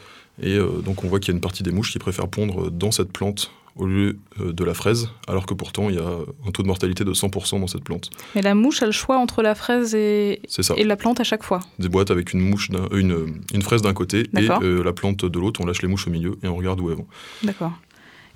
et 0.41 0.57
euh, 0.57 0.81
donc 0.81 1.03
on 1.03 1.07
voit 1.07 1.19
qu'il 1.19 1.29
y 1.29 1.31
a 1.31 1.35
une 1.35 1.41
partie 1.41 1.63
des 1.63 1.71
mouches 1.71 1.91
qui 1.91 1.99
préfèrent 1.99 2.27
pondre 2.27 2.69
dans 2.69 2.91
cette 2.91 3.11
plante 3.11 3.51
au 3.75 3.85
lieu 3.85 4.17
euh, 4.39 4.53
de 4.53 4.63
la 4.63 4.73
fraise, 4.73 5.09
alors 5.27 5.45
que 5.45 5.53
pourtant 5.53 5.89
il 5.89 5.95
y 5.95 5.99
a 5.99 6.07
un 6.47 6.51
taux 6.51 6.63
de 6.63 6.67
mortalité 6.67 7.03
de 7.03 7.13
100% 7.13 7.59
dans 7.59 7.67
cette 7.67 7.83
plante. 7.83 8.09
Mais 8.33 8.41
la 8.41 8.55
mouche 8.55 8.81
a 8.81 8.85
le 8.85 8.93
choix 8.93 9.17
entre 9.17 9.41
la 9.41 9.53
fraise 9.53 9.93
et, 9.95 10.41
et 10.77 10.83
la 10.83 10.95
plante 10.95 11.19
à 11.19 11.23
chaque 11.25 11.43
fois 11.43 11.59
Des 11.79 11.89
boîtes 11.89 12.11
avec 12.11 12.33
une, 12.33 12.39
mouche 12.39 12.69
une, 12.91 13.41
une 13.53 13.61
fraise 13.61 13.81
d'un 13.81 13.93
côté 13.93 14.29
et 14.37 14.49
euh, 14.49 14.83
la 14.83 14.93
plante 14.93 15.25
de 15.25 15.39
l'autre, 15.39 15.61
on 15.61 15.65
lâche 15.65 15.81
les 15.81 15.87
mouches 15.87 16.07
au 16.07 16.11
milieu 16.11 16.37
et 16.43 16.47
on 16.47 16.55
regarde 16.55 16.79
où 16.79 16.89
elles 16.89 16.97
vont. 16.97 17.07
D'accord. 17.43 17.73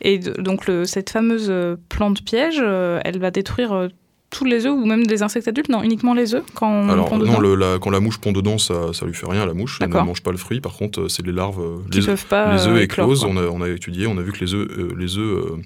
Et 0.01 0.17
donc 0.17 0.67
le, 0.67 0.85
cette 0.85 1.09
fameuse 1.09 1.51
plante 1.89 2.23
piège, 2.23 2.59
elle 2.59 3.19
va 3.19 3.31
détruire 3.31 3.89
tous 4.29 4.45
les 4.45 4.65
œufs 4.65 4.73
ou 4.73 4.85
même 4.85 5.07
des 5.07 5.23
insectes 5.23 5.47
adultes 5.47 5.69
Non, 5.69 5.81
uniquement 5.81 6.13
les 6.13 6.35
œufs 6.35 6.43
quand 6.53 6.69
on 6.69 6.89
Alors, 6.89 7.09
pond 7.09 7.17
non, 7.17 7.39
la, 7.39 7.79
quand 7.79 7.89
la 7.89 7.99
mouche 7.99 8.19
pond 8.19 8.31
dedans, 8.31 8.57
ça, 8.57 8.93
ça 8.93 9.05
lui 9.05 9.13
fait 9.13 9.25
rien 9.27 9.41
à 9.41 9.45
la 9.45 9.53
mouche. 9.53 9.79
Elle 9.81 9.89
ne 9.89 9.95
mange 9.95 10.21
pas 10.21 10.31
le 10.31 10.37
fruit. 10.37 10.61
Par 10.61 10.73
contre, 10.73 11.07
c'est 11.07 11.25
les 11.25 11.31
larves. 11.31 11.83
Qui 11.89 11.99
les, 11.99 12.05
peuvent 12.05 12.25
pas 12.25 12.53
les 12.53 12.67
œufs 12.67 12.77
euh, 12.77 12.81
éclosent. 12.81 13.23
On 13.23 13.37
a, 13.37 13.43
on 13.43 13.61
a, 13.61 13.69
étudié, 13.69 14.07
on 14.07 14.17
a 14.17 14.21
vu 14.21 14.31
que 14.31 14.39
les 14.39 14.53
œufs, 14.53 14.67
euh, 14.69 14.93
les 14.97 15.17
œufs 15.17 15.45
euh, 15.45 15.57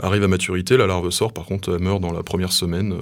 arrivent 0.00 0.24
à 0.24 0.28
maturité. 0.28 0.76
La 0.76 0.86
larve 0.86 1.10
sort. 1.10 1.32
Par 1.32 1.44
contre, 1.44 1.74
elle 1.74 1.82
meurt 1.82 2.00
dans 2.00 2.12
la 2.12 2.22
première 2.22 2.52
semaine 2.52 2.94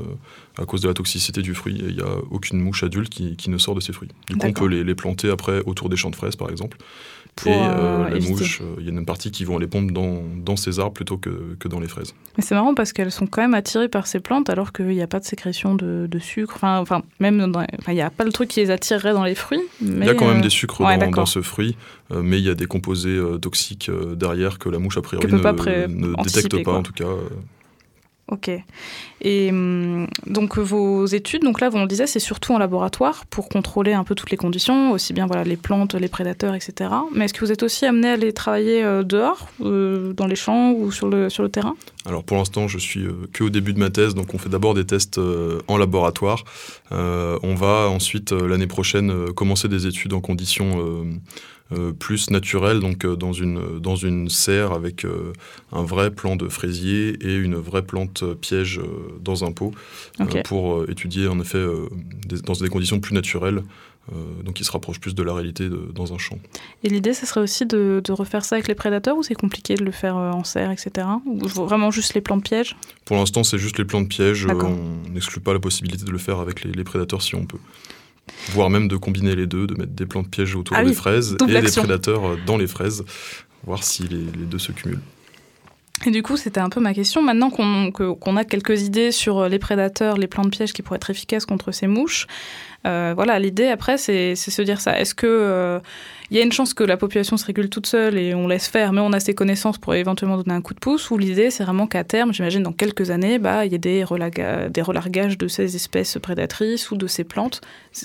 à 0.58 0.66
cause 0.66 0.82
de 0.82 0.88
la 0.88 0.94
toxicité 0.94 1.40
du 1.40 1.54
fruit. 1.54 1.78
Il 1.78 1.96
n'y 1.96 2.02
a 2.02 2.16
aucune 2.30 2.60
mouche 2.60 2.82
adulte 2.82 3.10
qui, 3.10 3.36
qui, 3.36 3.50
ne 3.50 3.58
sort 3.58 3.74
de 3.74 3.80
ces 3.80 3.92
fruits. 3.92 4.10
Du 4.28 4.36
coup, 4.36 4.46
on 4.46 4.52
peut 4.52 4.66
les, 4.66 4.84
les 4.84 4.94
planter 4.94 5.30
après 5.30 5.62
autour 5.64 5.88
des 5.88 5.96
champs 5.96 6.10
de 6.10 6.16
fraises, 6.16 6.36
par 6.36 6.50
exemple 6.50 6.76
et 7.46 7.50
euh, 7.50 8.06
euh, 8.06 8.08
les 8.10 8.20
mouches, 8.20 8.60
euh, 8.60 8.76
il 8.78 8.84
y 8.84 8.88
a 8.88 8.92
une 8.92 9.04
partie 9.04 9.30
qui 9.30 9.44
vont 9.44 9.56
aller 9.56 9.66
pondre 9.66 9.92
dans, 9.92 10.22
dans 10.36 10.56
ces 10.56 10.78
arbres 10.78 10.92
plutôt 10.92 11.16
que, 11.16 11.56
que 11.58 11.68
dans 11.68 11.80
les 11.80 11.88
fraises. 11.88 12.14
Mais 12.36 12.42
c'est 12.42 12.54
marrant 12.54 12.74
parce 12.74 12.92
qu'elles 12.92 13.12
sont 13.12 13.26
quand 13.26 13.42
même 13.42 13.54
attirées 13.54 13.88
par 13.88 14.06
ces 14.06 14.20
plantes 14.20 14.50
alors 14.50 14.72
qu'il 14.72 14.86
n'y 14.86 15.02
a 15.02 15.06
pas 15.06 15.20
de 15.20 15.24
sécrétion 15.24 15.74
de, 15.74 16.06
de 16.06 16.18
sucre. 16.18 16.54
Enfin, 16.56 16.78
enfin 16.78 17.02
même 17.18 17.52
il 17.88 17.94
n'y 17.94 18.00
a 18.00 18.10
pas 18.10 18.24
le 18.24 18.32
truc 18.32 18.48
qui 18.48 18.60
les 18.60 18.70
attirerait 18.70 19.12
dans 19.12 19.24
les 19.24 19.34
fruits. 19.34 19.62
il 19.80 20.04
y 20.04 20.08
a 20.08 20.14
quand 20.14 20.28
même 20.28 20.42
des 20.42 20.50
sucres 20.50 20.82
dans, 20.82 21.10
dans, 21.10 21.26
ce 21.26 21.42
fruit, 21.42 21.76
mais 22.14 22.38
il 22.38 22.44
y 22.44 22.50
a 22.50 22.54
des 22.54 22.66
composés 22.66 23.20
toxiques 23.40 23.90
derrière 24.16 24.58
que 24.58 24.68
la 24.68 24.78
mouche 24.78 24.98
a 24.98 25.02
priori 25.02 25.26
ne, 25.26 25.36
ne 25.36 26.22
détecte 26.22 26.62
pas 26.62 26.72
en 26.72 26.82
tout 26.82 26.92
cas. 26.92 27.06
Ok. 28.30 28.50
Et 29.22 29.50
hum, 29.50 30.06
donc 30.26 30.56
vos 30.58 31.04
études, 31.06 31.42
donc 31.42 31.60
là, 31.60 31.68
on 31.72 31.82
le 31.82 31.88
disait, 31.88 32.06
c'est 32.06 32.20
surtout 32.20 32.54
en 32.54 32.58
laboratoire 32.58 33.26
pour 33.26 33.48
contrôler 33.48 33.92
un 33.92 34.04
peu 34.04 34.14
toutes 34.14 34.30
les 34.30 34.36
conditions, 34.36 34.92
aussi 34.92 35.12
bien 35.12 35.26
voilà 35.26 35.44
les 35.44 35.56
plantes, 35.56 35.94
les 35.94 36.08
prédateurs, 36.08 36.54
etc. 36.54 36.90
Mais 37.14 37.24
est-ce 37.24 37.34
que 37.34 37.44
vous 37.44 37.52
êtes 37.52 37.62
aussi 37.62 37.86
amené 37.86 38.08
à 38.08 38.12
aller 38.12 38.32
travailler 38.32 38.82
euh, 38.82 39.02
dehors, 39.02 39.48
euh, 39.62 40.12
dans 40.12 40.26
les 40.26 40.36
champs 40.36 40.72
ou 40.72 40.92
sur 40.92 41.08
le, 41.08 41.28
sur 41.28 41.42
le 41.42 41.48
terrain? 41.48 41.74
Alors 42.06 42.24
pour 42.24 42.36
l'instant, 42.36 42.68
je 42.68 42.78
suis 42.78 43.04
euh, 43.04 43.28
que 43.32 43.44
au 43.44 43.50
début 43.50 43.74
de 43.74 43.78
ma 43.78 43.90
thèse, 43.90 44.14
donc 44.14 44.32
on 44.32 44.38
fait 44.38 44.48
d'abord 44.48 44.74
des 44.74 44.86
tests 44.86 45.20
en 45.68 45.76
laboratoire. 45.76 46.44
on 46.90 47.54
va 47.54 47.88
ensuite 47.88 48.32
l'année 48.32 48.66
prochaine 48.66 49.32
commencer 49.32 49.68
des 49.68 49.86
études 49.86 50.12
en 50.12 50.20
conditions 50.20 51.04
euh, 51.72 51.92
plus 51.92 52.30
naturel, 52.30 52.80
donc 52.80 53.04
euh, 53.04 53.14
dans, 53.14 53.32
une, 53.32 53.78
dans 53.78 53.94
une 53.94 54.28
serre 54.28 54.72
avec 54.72 55.04
euh, 55.04 55.32
un 55.70 55.84
vrai 55.84 56.10
plant 56.10 56.34
de 56.34 56.48
fraisier 56.48 57.16
et 57.20 57.36
une 57.36 57.54
vraie 57.54 57.82
plante 57.82 58.24
piège 58.40 58.80
dans 59.20 59.44
un 59.44 59.52
pot, 59.52 59.72
pour 60.44 60.90
étudier 60.90 61.28
en 61.28 61.38
effet 61.38 61.64
dans 62.44 62.54
des 62.54 62.68
conditions 62.68 62.98
plus 62.98 63.14
naturelles. 63.14 63.62
donc 64.44 64.54
qui 64.54 64.64
se 64.64 64.72
rapproche 64.72 64.98
plus 64.98 65.14
de 65.14 65.22
la 65.22 65.32
réalité 65.32 65.68
dans 65.94 66.12
un 66.12 66.18
champ. 66.18 66.38
Et 66.82 66.88
l'idée, 66.88 67.14
ce 67.14 67.26
serait 67.26 67.40
aussi 67.40 67.64
de, 67.66 68.02
de, 68.04 68.12
refaire 68.12 68.44
ça 68.44 68.56
avec 68.56 68.66
les 68.66 68.74
prédateurs 68.74 69.16
ou 69.16 69.22
c'est 69.22 69.36
compliqué 69.36 69.76
de 69.76 69.84
le 69.84 69.92
faire 69.92 70.16
en 70.16 70.42
serre, 70.42 70.72
etc. 70.72 71.06
Ou 71.26 71.46
vraiment 71.46 71.92
juste 71.92 72.14
les 72.14 72.20
plants 72.20 72.38
de 72.38 72.42
piège 72.42 72.76
Pour 73.04 73.16
l'instant, 73.18 73.44
c'est 73.44 73.58
juste 73.58 73.78
les 73.78 73.84
plants 73.84 74.00
de 74.00 74.08
piège. 74.08 74.46
on 74.46 75.10
n'exclut 75.12 75.40
pas 75.40 75.52
la 75.52 75.60
possibilité 75.60 76.04
de 76.04 76.10
le 76.10 76.18
faire 76.18 76.40
avec 76.40 76.64
les, 76.64 76.72
les 76.72 76.84
prédateurs 76.84 77.22
si 77.22 77.36
on 77.36 77.44
peut 77.44 77.60
voire 78.50 78.70
même 78.70 78.88
de 78.88 78.96
combiner 78.96 79.34
les 79.34 79.46
deux, 79.46 79.66
de 79.66 79.74
mettre 79.74 79.92
des 79.92 80.06
plantes 80.06 80.30
pièges 80.30 80.54
autour 80.54 80.76
ah 80.76 80.84
des 80.84 80.92
fraises 80.92 81.36
et 81.48 81.60
des 81.60 81.70
prédateurs 81.70 82.24
euh, 82.24 82.38
dans 82.46 82.56
les 82.56 82.66
fraises, 82.66 83.04
voir 83.64 83.82
si 83.82 84.04
les, 84.04 84.24
deux 84.46 84.58
se 84.58 84.72
cumulent. 84.72 85.00
Et 86.06 86.10
du 86.10 86.22
coup, 86.22 86.36
c'était 86.36 86.60
un 86.60 86.70
peu 86.70 86.80
ma 86.80 86.94
question. 86.94 87.22
Maintenant 87.22 87.50
qu'on 87.50 88.36
a 88.36 88.44
quelques 88.44 88.82
idées 88.82 89.12
sur 89.12 89.38
euh, 89.38 89.48
les 89.48 89.58
prédateurs, 89.58 90.16
les 90.16 90.26
plantes 90.26 90.50
pièges 90.50 90.72
qui 90.72 90.82
pourraient 90.82 90.96
être 90.96 91.10
efficaces 91.10 91.44
contre 91.44 91.72
ces 91.72 91.86
mouches, 91.86 92.26
euh, 92.86 93.12
voilà, 93.14 93.38
l'idée 93.38 93.66
après, 93.66 93.98
c'est 93.98 94.34
se 94.34 94.62
dire 94.62 94.80
ça. 94.80 94.98
Est-ce 94.98 95.14
que 95.14 95.80
il 96.30 96.36
y 96.36 96.40
a 96.40 96.44
une 96.44 96.52
chance 96.52 96.74
que 96.74 96.84
la 96.84 96.96
population 96.96 97.36
se 97.36 97.44
régule 97.44 97.68
toute 97.68 97.86
seule 97.86 98.16
et 98.16 98.36
on 98.36 98.46
laisse 98.46 98.68
faire, 98.68 98.92
mais 98.92 99.00
on 99.00 99.12
a 99.12 99.18
ses 99.18 99.34
connaissances 99.34 99.78
pour 99.78 99.94
éventuellement 99.94 100.36
donner 100.36 100.54
un 100.54 100.60
coup 100.60 100.74
de 100.74 100.78
pouce, 100.78 101.10
ou 101.10 101.18
l'idée 101.18 101.50
c'est 101.50 101.64
vraiment 101.64 101.88
qu'à 101.88 102.04
terme, 102.04 102.32
j'imagine 102.32 102.62
dans 102.62 102.72
quelques 102.72 103.10
années, 103.10 103.40
bah, 103.40 103.66
il 103.66 103.72
y 103.72 103.74
ait 103.74 103.78
des, 103.78 104.04
relargages 104.04 105.36
de 105.36 105.48
ces 105.48 105.74
espèces 105.74 106.18
prédatrices 106.22 106.92
ou 106.92 106.96
de 106.96 107.08
ces 107.08 107.24
plantes. 107.24 107.60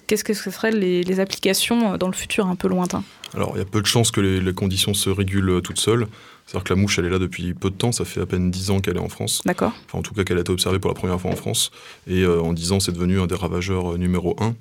Qu'est-ce 0.08 0.24
que 0.24 0.34
ce 0.34 0.50
seraient 0.50 0.72
les, 0.72 1.20
applications 1.20 1.94
euh, 1.94 1.98
dans 1.98 2.08
le 2.08 2.14
futur 2.14 2.48
un 2.48 2.56
peu 2.56 2.68
lointain? 2.68 3.04
Alors 3.36 3.52
il 3.56 3.60
y 3.60 3.62
a 3.62 3.66
peu 3.66 3.82
de 3.82 3.86
chances 3.86 4.10
que 4.10 4.22
les, 4.22 4.54
conditions 4.54 4.96
se 4.96 5.12
régulent 5.12 5.50
euh, 5.52 5.62
toutes 5.62 5.80
seules. 5.80 6.08
C'est-à-dire 6.46 6.64
que 6.64 6.74
la 6.74 6.80
mouche, 6.80 7.00
elle 7.00 7.06
est 7.06 7.10
là 7.10 7.20
depuis 7.20 7.54
peu 7.54 7.70
de 7.70 7.76
temps, 7.76 7.92
ça 7.92 8.06
fait 8.06 8.22
à 8.22 8.26
peine 8.26 8.52
10 8.52 8.70
ans 8.72 8.80
qu'elle 8.80 8.98
est 8.98 9.02
en 9.02 9.10
France. 9.10 9.42
D'accord. 9.46 9.74
Enfin, 9.86 10.00
en 10.00 10.02
tout 10.02 10.14
cas, 10.14 10.24
qu'elle 10.24 10.38
a 10.38 10.42
été 10.42 10.52
observée 10.52 10.80
pour 10.80 10.90
la 10.90 10.96
première 10.96 11.20
fois 11.20 11.32
en 11.32 11.36
France. 11.36 11.72
Et 12.08 12.22
euh, 12.22 12.42
en 12.42 12.54
10 12.54 12.72
ans, 12.74 12.80
c'est 12.80 12.92
devenu 12.92 13.20
un 13.20 13.28
des 13.28 13.36
ravageurs 13.36 13.98
numéro 13.98 14.36
1 14.40 14.56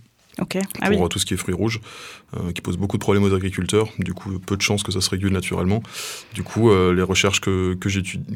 ah 0.81 0.91
pour 0.91 1.09
tout 1.09 1.19
ce 1.19 1.27
qui 1.27 1.35
est 1.35 1.37
fruits 1.37 1.55
rouges, 1.55 1.81
euh, 2.37 2.53
qui 2.53 2.61
pose 2.61 2.77
beaucoup 2.77 2.97
de 2.97 3.03
problèmes 3.03 3.25
aux 3.25 3.35
agriculteurs. 3.35 3.89
Du 3.99 4.15
coup, 4.15 4.39
peu 4.39 4.57
de 4.57 4.63
chances 4.63 4.83
que 4.83 4.93
ça 4.93 5.01
se 5.01 5.11
régule 5.11 5.33
naturellement. 5.33 5.83
Du 6.35 6.43
coup, 6.43 6.71
euh, 6.71 6.93
les 6.93 7.03
recherches 7.03 7.41
que, 7.41 7.75
que, 7.75 7.89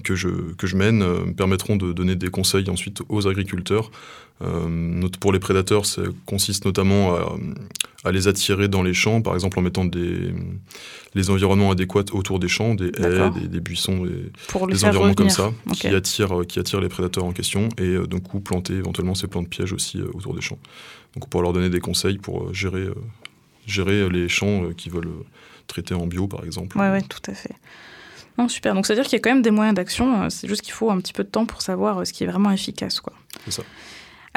que, 0.02 0.14
je, 0.14 0.28
que 0.56 0.66
je 0.66 0.76
mène 0.76 1.02
euh, 1.02 1.32
permettront 1.36 1.76
de 1.76 1.92
donner 1.92 2.16
des 2.16 2.28
conseils 2.28 2.68
ensuite 2.70 3.02
aux 3.08 3.26
agriculteurs. 3.26 3.90
pour 5.20 5.32
les 5.32 5.40
prédateurs, 5.40 5.86
ça 5.86 6.02
consiste 6.26 6.64
notamment 6.64 7.16
à, 7.16 7.36
à, 8.04 8.12
les 8.12 8.28
attirer 8.28 8.68
dans 8.68 8.84
les 8.84 8.94
champs, 8.94 9.20
par 9.20 9.34
exemple 9.34 9.58
en 9.58 9.62
mettant 9.62 9.84
des, 9.84 10.32
les 11.14 11.30
environnements 11.30 11.72
adéquats 11.72 12.12
autour 12.12 12.38
des 12.38 12.46
champs, 12.46 12.76
des 12.76 12.92
haies, 12.98 13.48
des, 13.48 13.60
buissons, 13.60 14.04
des, 14.04 14.30
des 14.68 14.84
environnements 14.84 15.14
comme 15.14 15.30
ça, 15.30 15.52
qui, 15.72 15.88
attirent, 15.88 16.46
qui 16.46 16.60
attirent 16.60 16.80
les 16.80 16.88
prédateurs 16.88 17.24
en 17.24 17.32
question, 17.32 17.68
et 17.78 17.96
d'un 18.06 18.20
coup 18.20 18.38
planter 18.38 18.74
éventuellement 18.74 19.16
ces 19.16 19.26
plantes 19.26 19.48
pièges 19.48 19.72
aussi 19.72 20.00
autour 20.00 20.34
des 20.34 20.40
champs. 20.40 20.60
Donc 21.14 21.28
pour 21.28 21.42
leur 21.42 21.52
donner 21.52 21.70
des 21.70 21.80
conseils 21.80 22.18
pour 22.18 22.44
euh, 22.44 22.52
gérer, 22.52 22.82
euh, 22.82 22.94
gérer 23.66 24.08
les 24.08 24.28
champs 24.28 24.64
euh, 24.64 24.74
qui 24.74 24.88
veulent 24.90 25.12
traiter 25.66 25.94
en 25.94 26.06
bio, 26.06 26.26
par 26.26 26.44
exemple. 26.44 26.78
Oui, 26.78 26.86
ouais, 26.88 27.02
tout 27.02 27.22
à 27.30 27.34
fait. 27.34 27.54
Non, 28.38 28.48
super. 28.48 28.74
Donc, 28.74 28.86
c'est-à-dire 28.86 29.04
qu'il 29.04 29.14
y 29.14 29.16
a 29.16 29.20
quand 29.20 29.30
même 29.30 29.42
des 29.42 29.50
moyens 29.50 29.74
d'action. 29.74 30.30
C'est 30.30 30.46
juste 30.46 30.62
qu'il 30.62 30.72
faut 30.72 30.90
un 30.90 30.98
petit 31.00 31.12
peu 31.12 31.24
de 31.24 31.28
temps 31.28 31.44
pour 31.44 31.60
savoir 31.60 32.06
ce 32.06 32.12
qui 32.12 32.22
est 32.22 32.26
vraiment 32.26 32.52
efficace. 32.52 33.00
C'est 33.44 33.50
ça. 33.50 33.62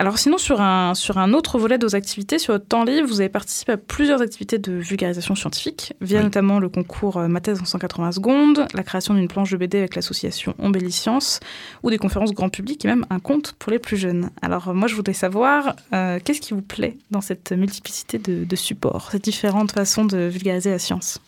Alors 0.02 0.18
sinon, 0.18 0.40
sur 0.40 0.62
un, 0.62 0.96
sur 0.96 1.20
un 1.20 1.32
autre 1.32 1.60
volet 1.60 1.78
de 1.78 1.86
vos 1.86 1.96
activités, 1.96 2.40
sur 2.40 2.54
votre 2.54 2.66
temps 2.66 2.84
libre, 2.86 3.08
vous 3.08 3.22
avez 3.22 3.30
participé 3.30 3.74
à 3.74 3.78
plusieurs 3.78 4.20
activités 4.20 4.58
de 4.58 4.72
vulgarisation 4.72 5.36
scientifique, 5.36 5.94
via 6.02 6.24
notamment 6.24 6.58
le 6.58 6.70
concours 6.70 7.18
euh, 7.18 7.28
Ma 7.28 7.40
thèse 7.40 7.62
en 7.62 7.66
180 7.66 8.14
secondes, 8.14 8.66
la 8.74 8.82
création 8.82 9.14
d'une 9.14 9.28
planche 9.28 9.52
de 9.52 9.58
BD 9.58 9.78
avec 9.78 9.94
l'association 9.94 10.56
Ombelliscience, 10.58 11.40
ou 11.84 11.92
des 11.92 12.00
conférences 12.00 12.34
grand 12.34 12.50
public 12.50 12.84
et 12.84 12.88
même 12.88 13.06
un 13.12 13.20
conte 13.20 13.54
pour 13.60 13.72
les 13.72 13.78
plus 13.78 13.96
jeunes. 13.96 14.32
Alors 14.42 14.74
moi, 14.74 14.88
je 14.88 14.96
voudrais 14.96 15.14
savoir, 15.14 15.76
euh, 15.94 16.18
qu'est-ce 16.26 16.42
qui 16.42 16.56
vous 16.56 16.64
plaît 16.64 16.98
dans 17.12 17.22
cette 17.22 17.52
multiplicité 17.52 18.18
de, 18.18 18.44
de 18.44 18.56
supports, 18.56 19.10
ces 19.12 19.20
différentes 19.20 19.72
façons 19.72 20.06
de 20.06 20.18
vulgariser 20.18 20.72
la 20.72 20.80
science? 20.80 21.22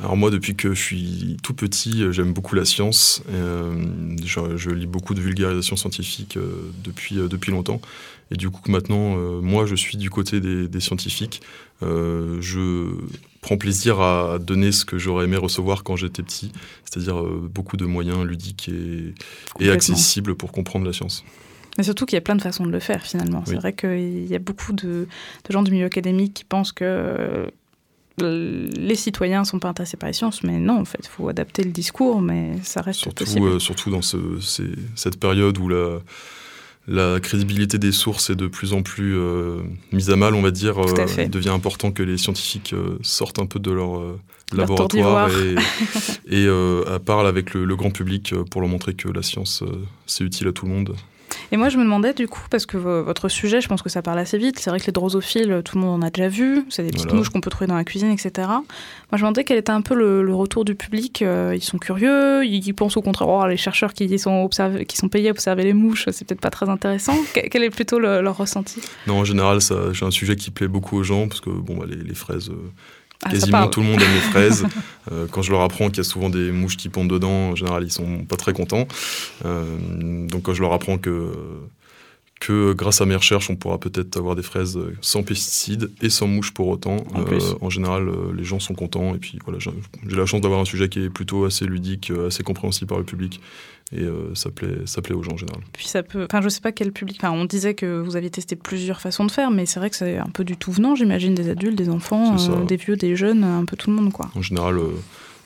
Alors 0.00 0.16
moi, 0.16 0.30
depuis 0.30 0.56
que 0.56 0.74
je 0.74 0.82
suis 0.82 1.36
tout 1.42 1.54
petit, 1.54 2.02
euh, 2.02 2.12
j'aime 2.12 2.32
beaucoup 2.32 2.56
la 2.56 2.64
science. 2.64 3.22
Euh, 3.30 3.72
je, 4.24 4.70
lis 4.70 4.86
beaucoup 4.86 5.14
de 5.14 5.20
vulgarisation 5.20 5.76
scientifique 5.76 6.36
euh, 6.36 6.72
depuis, 6.82 7.16
depuis 7.16 7.52
longtemps. 7.52 7.80
Et 8.30 8.36
du 8.36 8.50
coup, 8.50 8.70
maintenant, 8.70 9.16
moi, 9.42 9.66
je 9.66 9.74
suis 9.74 9.96
du 9.98 10.08
côté 10.08 10.40
des, 10.40 10.80
scientifiques. 10.80 11.42
je 11.82 12.96
prends 13.42 13.58
plaisir 13.58 14.00
à 14.00 14.38
donner 14.38 14.72
ce 14.72 14.86
que 14.86 14.96
j'aurais 14.96 15.26
aimé 15.26 15.36
recevoir 15.36 15.84
quand 15.84 15.94
j'étais 15.94 16.22
petit, 16.22 16.50
c'est-à-dire 16.84 17.22
beaucoup 17.22 17.76
de 17.76 17.84
moyens 17.84 18.24
ludiques 18.24 18.70
et, 18.70 19.14
et, 19.60 19.70
accessibles 19.70 20.34
pour 20.34 20.52
comprendre 20.52 20.86
la 20.86 20.94
science. 20.94 21.22
Mais 21.76 21.84
surtout 21.84 22.06
qu'il 22.06 22.16
y 22.16 22.18
a 22.18 22.22
plein 22.22 22.34
de 22.34 22.42
façons 22.42 22.64
de 22.64 22.70
le 22.70 22.80
faire 22.80 23.02
finalement. 23.02 23.44
C'est 23.46 23.56
vrai 23.56 23.74
qu'il 23.74 24.26
y 24.26 24.34
a 24.34 24.38
beaucoup 24.38 24.72
de, 24.72 25.06
de, 25.46 25.52
gens 25.52 25.62
du 25.62 25.70
milieu 25.70 25.84
académique 25.84 26.32
qui 26.32 26.44
pensent 26.44 26.72
que 26.72 27.50
les 28.18 28.94
citoyens 28.94 29.40
ne 29.40 29.46
sont 29.46 29.58
pas 29.58 29.68
intéressés 29.68 29.96
par 29.96 30.08
les 30.08 30.12
sciences, 30.12 30.42
mais 30.44 30.58
non, 30.58 30.80
en 30.80 30.84
fait, 30.84 31.00
il 31.02 31.08
faut 31.08 31.28
adapter 31.28 31.64
le 31.64 31.70
discours, 31.70 32.20
mais 32.20 32.52
ça 32.62 32.80
reste 32.80 33.00
surtout, 33.00 33.24
possible. 33.24 33.46
Euh, 33.46 33.58
surtout 33.58 33.90
dans 33.90 34.02
ce, 34.02 34.18
cette 34.94 35.18
période 35.18 35.58
où 35.58 35.68
la, 35.68 35.98
la 36.86 37.18
crédibilité 37.18 37.78
des 37.78 37.90
sources 37.90 38.30
est 38.30 38.36
de 38.36 38.46
plus 38.46 38.72
en 38.72 38.82
plus 38.82 39.16
euh, 39.18 39.62
mise 39.92 40.10
à 40.10 40.16
mal, 40.16 40.34
on 40.34 40.42
va 40.42 40.52
dire. 40.52 40.78
Euh, 40.78 41.06
il 41.18 41.30
devient 41.30 41.48
important 41.48 41.90
que 41.90 42.04
les 42.04 42.16
scientifiques 42.16 42.74
sortent 43.02 43.40
un 43.40 43.46
peu 43.46 43.58
de 43.58 43.72
leur 43.72 44.00
laboratoire 44.52 45.30
et, 45.30 45.56
et 46.44 46.48
parlent 47.04 47.26
avec 47.26 47.52
le, 47.52 47.64
le, 47.64 47.76
grand 47.76 47.90
public 47.90 48.32
pour 48.50 48.60
leur 48.60 48.70
montrer 48.70 48.94
que 48.94 49.08
la 49.08 49.22
science, 49.22 49.64
c'est 50.06 50.22
utile 50.22 50.46
à 50.46 50.52
tout 50.52 50.66
le 50.66 50.72
monde. 50.72 50.94
Et 51.52 51.56
moi, 51.56 51.68
je 51.68 51.78
me 51.78 51.84
demandais 51.84 52.14
du 52.14 52.28
coup, 52.28 52.42
parce 52.50 52.66
que 52.66 52.76
votre 52.76 53.28
sujet, 53.28 53.60
je 53.60 53.68
pense 53.68 53.82
que 53.82 53.88
ça 53.88 54.02
parle 54.02 54.18
assez 54.18 54.38
vite. 54.38 54.58
C'est 54.58 54.70
vrai 54.70 54.80
que 54.80 54.86
les 54.86 54.92
drosophiles, 54.92 55.62
tout 55.64 55.78
le 55.78 55.84
monde 55.84 56.02
en 56.02 56.06
a 56.06 56.10
déjà 56.10 56.28
vu. 56.28 56.64
C'est 56.68 56.82
des 56.82 56.90
petites 56.90 57.12
mouches 57.12 57.30
qu'on 57.30 57.40
peut 57.40 57.50
trouver 57.50 57.66
dans 57.66 57.76
la 57.76 57.84
cuisine, 57.84 58.10
etc. 58.10 58.48
Moi, 58.48 58.64
je 59.12 59.16
me 59.16 59.20
demandais 59.20 59.44
quel 59.44 59.58
était 59.58 59.70
un 59.70 59.82
peu 59.82 59.94
le, 59.94 60.34
retour 60.34 60.64
du 60.64 60.74
public. 60.74 61.22
Euh, 61.22 61.52
ils 61.54 61.62
sont 61.62 61.78
curieux, 61.78 62.44
ils 62.44 62.74
pensent 62.74 62.96
au 62.96 63.02
contraire, 63.02 63.28
oh, 63.28 63.46
les 63.46 63.56
chercheurs 63.56 63.92
qui 63.92 64.18
sont, 64.18 64.48
qui 64.88 64.96
sont 64.96 65.08
payés 65.08 65.28
à 65.28 65.30
observer 65.30 65.62
les 65.62 65.72
mouches, 65.72 66.08
c'est 66.10 66.26
peut-être 66.26 66.40
pas 66.40 66.50
très 66.50 66.68
intéressant. 66.68 67.16
quel 67.34 67.62
est 67.62 67.70
plutôt 67.70 67.98
leur 67.98 68.36
ressenti? 68.36 68.80
Non, 69.06 69.18
en 69.18 69.24
général, 69.24 69.58
j'ai 69.92 70.04
un 70.04 70.10
sujet 70.10 70.36
qui 70.36 70.50
plaît 70.50 70.68
beaucoup 70.68 70.96
aux 70.96 71.02
gens, 71.02 71.28
parce 71.28 71.40
que 71.40 71.50
bon, 71.50 71.76
bah, 71.76 71.86
les, 71.88 72.14
fraises. 72.14 72.50
Euh, 72.50 72.72
ah, 73.24 73.30
quasiment 73.30 73.68
tout 73.68 73.80
le 73.80 73.86
monde 73.86 74.00
aime 74.00 74.14
les 74.14 74.20
fraises. 74.30 74.66
Euh, 75.12 75.26
quand 75.30 75.42
je 75.42 75.50
leur 75.50 75.62
apprends 75.62 75.88
qu'il 75.88 75.98
y 75.98 76.00
a 76.00 76.04
souvent 76.04 76.30
des 76.30 76.52
mouches 76.52 76.76
qui 76.76 76.88
pondent 76.88 77.10
dedans, 77.10 77.50
en 77.50 77.56
général, 77.56 77.84
ils 77.84 77.92
sont 77.92 78.24
pas 78.24 78.36
très 78.36 78.52
contents. 78.52 78.86
Euh, 79.44 79.64
donc 80.28 80.42
quand 80.42 80.54
je 80.54 80.62
leur 80.62 80.72
apprends 80.72 80.98
que 80.98 81.32
que 82.40 82.74
grâce 82.74 83.00
à 83.00 83.06
mes 83.06 83.14
recherches, 83.14 83.48
on 83.48 83.56
pourra 83.56 83.78
peut-être 83.78 84.18
avoir 84.18 84.34
des 84.34 84.42
fraises 84.42 84.78
sans 85.00 85.22
pesticides 85.22 85.90
et 86.02 86.10
sans 86.10 86.26
mouches 86.26 86.52
pour 86.52 86.68
autant. 86.68 86.96
En, 87.14 87.22
euh, 87.22 87.70
général, 87.70 88.10
les 88.36 88.44
gens 88.44 88.58
sont 88.58 88.74
contents. 88.74 89.14
Et 89.14 89.18
puis 89.18 89.38
voilà, 89.44 89.58
j'ai 89.60 89.70
la 90.16 90.26
chance 90.26 90.42
d'avoir 90.42 90.60
un 90.60 90.66
sujet 90.66 90.90
qui 90.90 91.04
est 91.04 91.10
plutôt 91.10 91.46
assez 91.46 91.64
ludique, 91.64 92.12
assez 92.26 92.42
compréhensible 92.42 92.88
par 92.88 92.98
le 92.98 93.04
public 93.04 93.40
et 93.94 94.02
euh, 94.02 94.34
ça, 94.34 94.50
plaît, 94.50 94.78
ça 94.86 95.02
plaît 95.02 95.14
aux 95.14 95.22
gens 95.22 95.32
en 95.32 95.36
général. 95.36 95.62
Puis 95.72 95.86
ça 95.86 96.02
peut, 96.02 96.24
enfin 96.24 96.40
je 96.42 96.48
sais 96.48 96.60
pas 96.60 96.72
quel 96.72 96.92
public, 96.92 97.18
enfin 97.20 97.32
on 97.32 97.44
disait 97.44 97.74
que 97.74 98.00
vous 98.00 98.16
aviez 98.16 98.30
testé 98.30 98.56
plusieurs 98.56 99.00
façons 99.00 99.24
de 99.24 99.30
faire, 99.30 99.50
mais 99.50 99.66
c'est 99.66 99.78
vrai 99.78 99.90
que 99.90 99.96
c'est 99.96 100.18
un 100.18 100.30
peu 100.32 100.44
du 100.44 100.56
tout 100.56 100.72
venant, 100.72 100.96
j'imagine, 100.96 101.34
des 101.34 101.48
adultes, 101.48 101.78
des 101.78 101.88
enfants, 101.88 102.36
euh, 102.36 102.64
des 102.64 102.76
vieux, 102.76 102.96
des 102.96 103.14
jeunes, 103.14 103.44
un 103.44 103.64
peu 103.64 103.76
tout 103.76 103.90
le 103.90 103.96
monde 103.96 104.12
quoi. 104.12 104.30
En 104.34 104.42
général, 104.42 104.78
euh, 104.78 104.90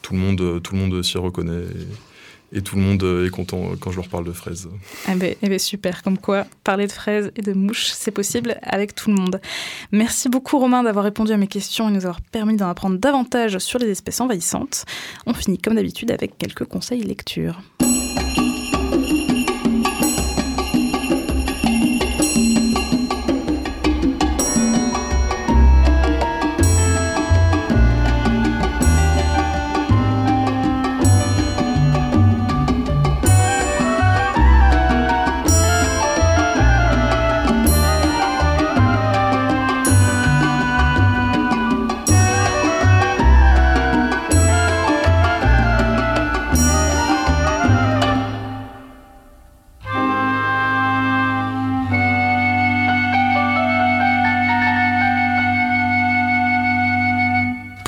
tout 0.00 0.14
le 0.14 0.20
monde, 0.20 0.62
tout 0.62 0.74
le 0.74 0.80
monde 0.80 1.02
s'y 1.02 1.18
reconnaît. 1.18 1.64
Et... 2.54 2.62
tout 2.62 2.76
le 2.76 2.82
monde 2.82 3.04
est 3.26 3.28
content 3.28 3.72
quand 3.78 3.90
je 3.90 3.96
leur 3.96 4.08
parle 4.08 4.24
de 4.24 4.32
fraises. 4.32 4.70
Eh 5.10 5.14
ben, 5.14 5.34
eh 5.42 5.48
ben 5.50 5.58
super, 5.58 6.02
comme 6.02 6.16
quoi 6.16 6.46
parler 6.64 6.86
de 6.86 6.92
fraises 6.92 7.30
et 7.36 7.42
de 7.42 7.52
mouches, 7.52 7.88
c'est 7.92 8.10
possible 8.10 8.56
avec 8.62 8.94
tout 8.94 9.10
le 9.10 9.16
monde. 9.16 9.38
Merci 9.92 10.30
beaucoup 10.30 10.58
Romain 10.58 10.82
d'avoir 10.82 11.04
répondu 11.04 11.32
à 11.32 11.36
mes 11.36 11.48
questions 11.48 11.90
et 11.90 11.92
nous 11.92 12.06
avoir 12.06 12.22
permis 12.22 12.56
d'en 12.56 12.70
apprendre 12.70 12.96
davantage 12.96 13.58
sur 13.58 13.78
les 13.78 13.90
espèces 13.90 14.22
envahissantes. 14.22 14.86
On 15.26 15.34
finit 15.34 15.58
comme 15.58 15.74
d'habitude 15.74 16.10
avec 16.10 16.38
quelques 16.38 16.64
conseils 16.64 17.02
lecture. 17.02 17.60
Música 18.18 18.47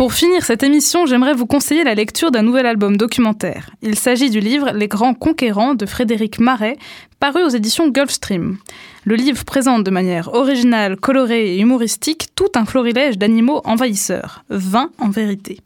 Pour 0.01 0.15
finir 0.15 0.43
cette 0.47 0.63
émission, 0.63 1.05
j'aimerais 1.05 1.35
vous 1.35 1.45
conseiller 1.45 1.85
la 1.85 1.95
lecture 1.95 2.31
d'un 2.31 2.41
nouvel 2.41 2.65
album 2.65 2.97
documentaire. 2.97 3.69
Il 3.83 3.97
s'agit 3.97 4.31
du 4.31 4.41
livre 4.41 4.71
Les 4.73 4.89
Grands 4.89 5.13
Conquérants 5.13 5.75
de 5.75 5.85
Frédéric 5.85 6.39
Marais, 6.39 6.79
paru 7.19 7.43
aux 7.43 7.51
éditions 7.51 7.91
Gulfstream. 7.91 8.57
Le 9.05 9.15
livre 9.15 9.45
présente 9.45 9.85
de 9.85 9.91
manière 9.91 10.33
originale, 10.33 10.97
colorée 10.97 11.55
et 11.55 11.61
humoristique 11.61 12.29
tout 12.35 12.49
un 12.55 12.65
florilège 12.65 13.19
d'animaux 13.19 13.61
envahisseurs, 13.67 14.43
20 14.49 14.91
en 14.97 15.11
vérité. 15.11 15.61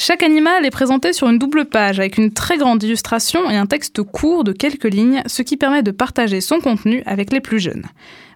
Chaque 0.00 0.22
animal 0.22 0.64
est 0.64 0.70
présenté 0.70 1.12
sur 1.12 1.28
une 1.28 1.40
double 1.40 1.64
page 1.64 1.98
avec 1.98 2.16
une 2.16 2.32
très 2.32 2.58
grande 2.58 2.84
illustration 2.84 3.50
et 3.50 3.56
un 3.56 3.66
texte 3.66 4.04
court 4.04 4.44
de 4.44 4.52
quelques 4.52 4.84
lignes, 4.84 5.24
ce 5.26 5.42
qui 5.42 5.56
permet 5.56 5.82
de 5.82 5.90
partager 5.90 6.40
son 6.40 6.60
contenu 6.60 7.02
avec 7.06 7.32
les 7.32 7.40
plus 7.40 7.58
jeunes. 7.58 7.86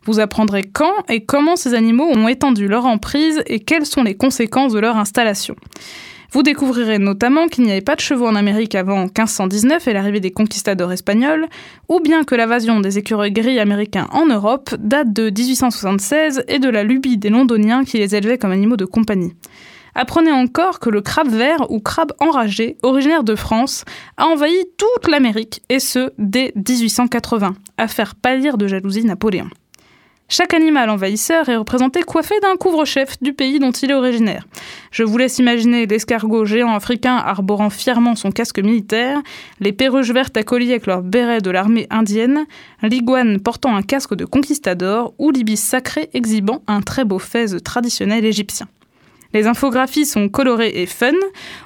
Vous 0.05 0.21
apprendrez 0.21 0.63
quand 0.63 0.95
et 1.09 1.25
comment 1.25 1.57
ces 1.57 1.75
animaux 1.75 2.09
ont 2.09 2.29
étendu 2.29 2.67
leur 2.69 2.87
emprise 2.87 3.43
et 3.47 3.61
quelles 3.61 3.87
sont 3.87 4.03
les 4.03 4.17
conséquences 4.17 4.73
de 4.73 4.81
leur 4.81 4.97
installation. 4.97 5.55
Vous 6.33 6.43
découvrirez 6.43 6.99
notamment 6.99 7.47
qu'il 7.47 7.65
n'y 7.65 7.73
avait 7.73 7.83
pas 7.83 7.95
de 7.95 8.01
chevaux 8.01 8.27
en 8.27 8.35
Amérique 8.35 8.75
avant 8.75 9.03
1519 9.03 9.87
et 9.87 9.93
l'arrivée 9.93 10.21
des 10.21 10.31
conquistadors 10.31 10.91
espagnols, 10.91 11.47
ou 11.91 12.01
bien 12.01 12.25
que 12.25 12.35
l'invasion 12.35 12.81
des 12.81 12.97
écureuils 12.97 13.33
gris 13.33 13.61
américains 13.61 14.09
en 14.13 14.25
Europe 14.25 14.75
date 14.79 15.13
de 15.13 15.25
1876 15.25 16.45
et 16.49 16.59
de 16.59 16.71
la 16.71 16.85
lubie 16.85 17.19
des 17.19 17.29
londoniens 17.29 17.85
qui 17.85 17.99
les 17.99 18.17
élevaient 18.17 18.39
comme 18.39 18.51
animaux 18.51 18.79
de 18.79 18.87
compagnie. 18.87 19.35
Apprenez 19.95 20.33
encore 20.33 20.81
que 20.81 20.89
le 20.89 21.03
crabe 21.03 21.29
vert 21.29 21.71
ou 21.71 21.81
crabe 21.81 22.13
enragé, 22.19 22.79
originaire 22.83 23.25
de 23.25 23.35
France, 23.35 23.85
a 24.17 24.27
envahi 24.27 24.57
toute 24.79 25.11
l'Amérique, 25.11 25.61
et 25.69 25.81
ce, 25.81 26.13
dès 26.17 26.55
1880, 26.57 27.55
à 27.77 27.89
faire 27.89 28.15
pâlir 28.15 28.57
de 28.57 28.67
jalousie 28.67 29.05
Napoléon. 29.05 29.51
Chaque 30.35 30.55
animal 30.55 30.89
envahisseur 30.89 31.51
est 31.51 31.59
représenté 31.59 32.01
coiffé 32.05 32.35
d'un 32.41 32.57
couvre-chef 32.57 33.21
du 33.21 33.35
pays 33.35 33.59
dont 33.59 33.71
il 33.71 33.91
est 33.91 33.95
originaire. 33.95 34.47
Je 34.91 35.03
vous 35.03 35.19
laisse 35.19 35.39
imaginer 35.39 35.85
l'escargot 35.85 36.47
géant 36.47 36.73
africain 36.73 37.17
arborant 37.17 37.69
fièrement 37.69 38.17
son 38.17 38.31
casque 38.31 38.59
militaire, 38.59 39.21
les 39.61 39.73
perruches 39.73 40.11
vertes 40.11 40.35
à 40.39 40.43
collier 40.43 40.71
avec 40.71 40.87
leur 40.87 41.03
béret 41.03 41.43
de 41.43 41.51
l'armée 41.51 41.87
indienne, 41.91 42.47
l'iguane 42.83 43.41
portant 43.41 43.77
un 43.77 43.83
casque 43.83 44.15
de 44.15 44.25
conquistador 44.25 45.13
ou 45.19 45.33
l'ibis 45.33 45.61
sacré 45.61 46.09
exhibant 46.15 46.63
un 46.67 46.81
très 46.81 47.05
beau 47.05 47.19
fez 47.19 47.61
traditionnel 47.63 48.25
égyptien. 48.25 48.69
Les 49.33 49.47
infographies 49.47 50.07
sont 50.07 50.29
colorées 50.29 50.73
et 50.75 50.87
fun. 50.87 51.13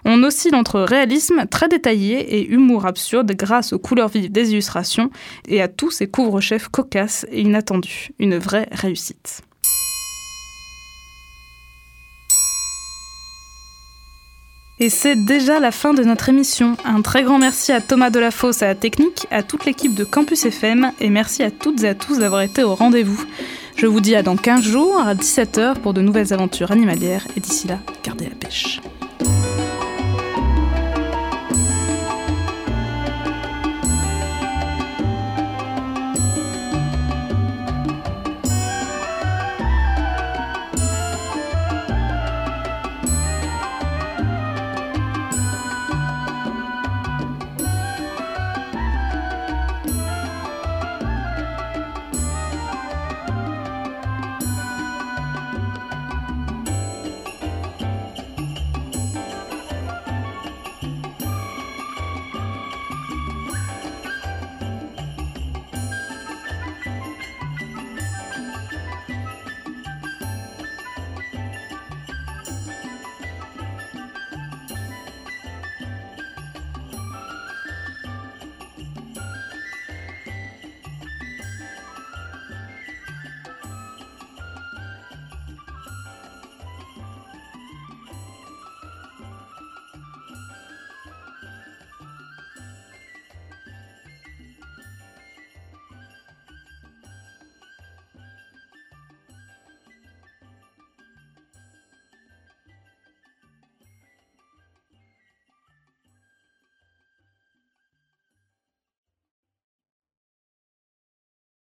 On 0.05 0.23
oscille 0.23 0.55
entre 0.55 0.81
réalisme 0.81 1.47
très 1.51 1.69
détaillé 1.69 2.37
et 2.37 2.47
humour 2.49 2.87
absurde 2.87 3.33
grâce 3.33 3.73
aux 3.73 3.79
couleurs 3.79 4.09
vives 4.09 4.31
des 4.31 4.53
illustrations 4.53 5.11
et 5.49 5.61
à 5.63 5.69
tous 5.69 5.91
ces 5.91 6.07
couvre-chefs 6.07 6.69
cocasses 6.69 7.27
et 7.31 7.41
inattendus. 7.41 8.11
Une 8.19 8.39
vraie 8.39 8.69
réussite. 8.73 9.43
Et 14.79 14.91
c'est 14.91 15.17
déjà 15.17 15.59
la 15.59 15.73
fin 15.73 15.95
de 15.95 16.05
notre 16.05 16.29
émission. 16.29 16.77
Un 16.85 17.01
très 17.01 17.23
grand 17.23 17.39
merci 17.39 17.73
à 17.73 17.81
Thomas 17.81 18.11
Delafosse 18.11 18.63
à 18.63 18.67
la 18.67 18.75
technique, 18.75 19.27
à 19.31 19.43
toute 19.43 19.65
l'équipe 19.65 19.95
de 19.95 20.05
Campus 20.05 20.45
FM 20.45 20.93
et 21.01 21.09
merci 21.09 21.43
à 21.43 21.51
toutes 21.51 21.83
et 21.83 21.89
à 21.89 21.95
tous 21.95 22.19
d'avoir 22.19 22.43
été 22.43 22.63
au 22.63 22.75
rendez-vous. 22.75 23.25
Je 23.77 23.87
vous 23.87 24.01
dis 24.01 24.15
à 24.17 24.23
dans 24.23 24.37
15 24.37 24.65
jours 24.65 24.99
à 24.99 25.15
17h 25.15 25.81
pour 25.81 25.93
de 25.93 26.01
nouvelles 26.01 26.33
aventures 26.33 26.71
animalières 26.71 27.27
et 27.37 27.41
d'ici 27.41 27.69
là, 27.69 27.79
gardez 28.03 28.25
la 28.25 28.35
pêche. 28.35 28.81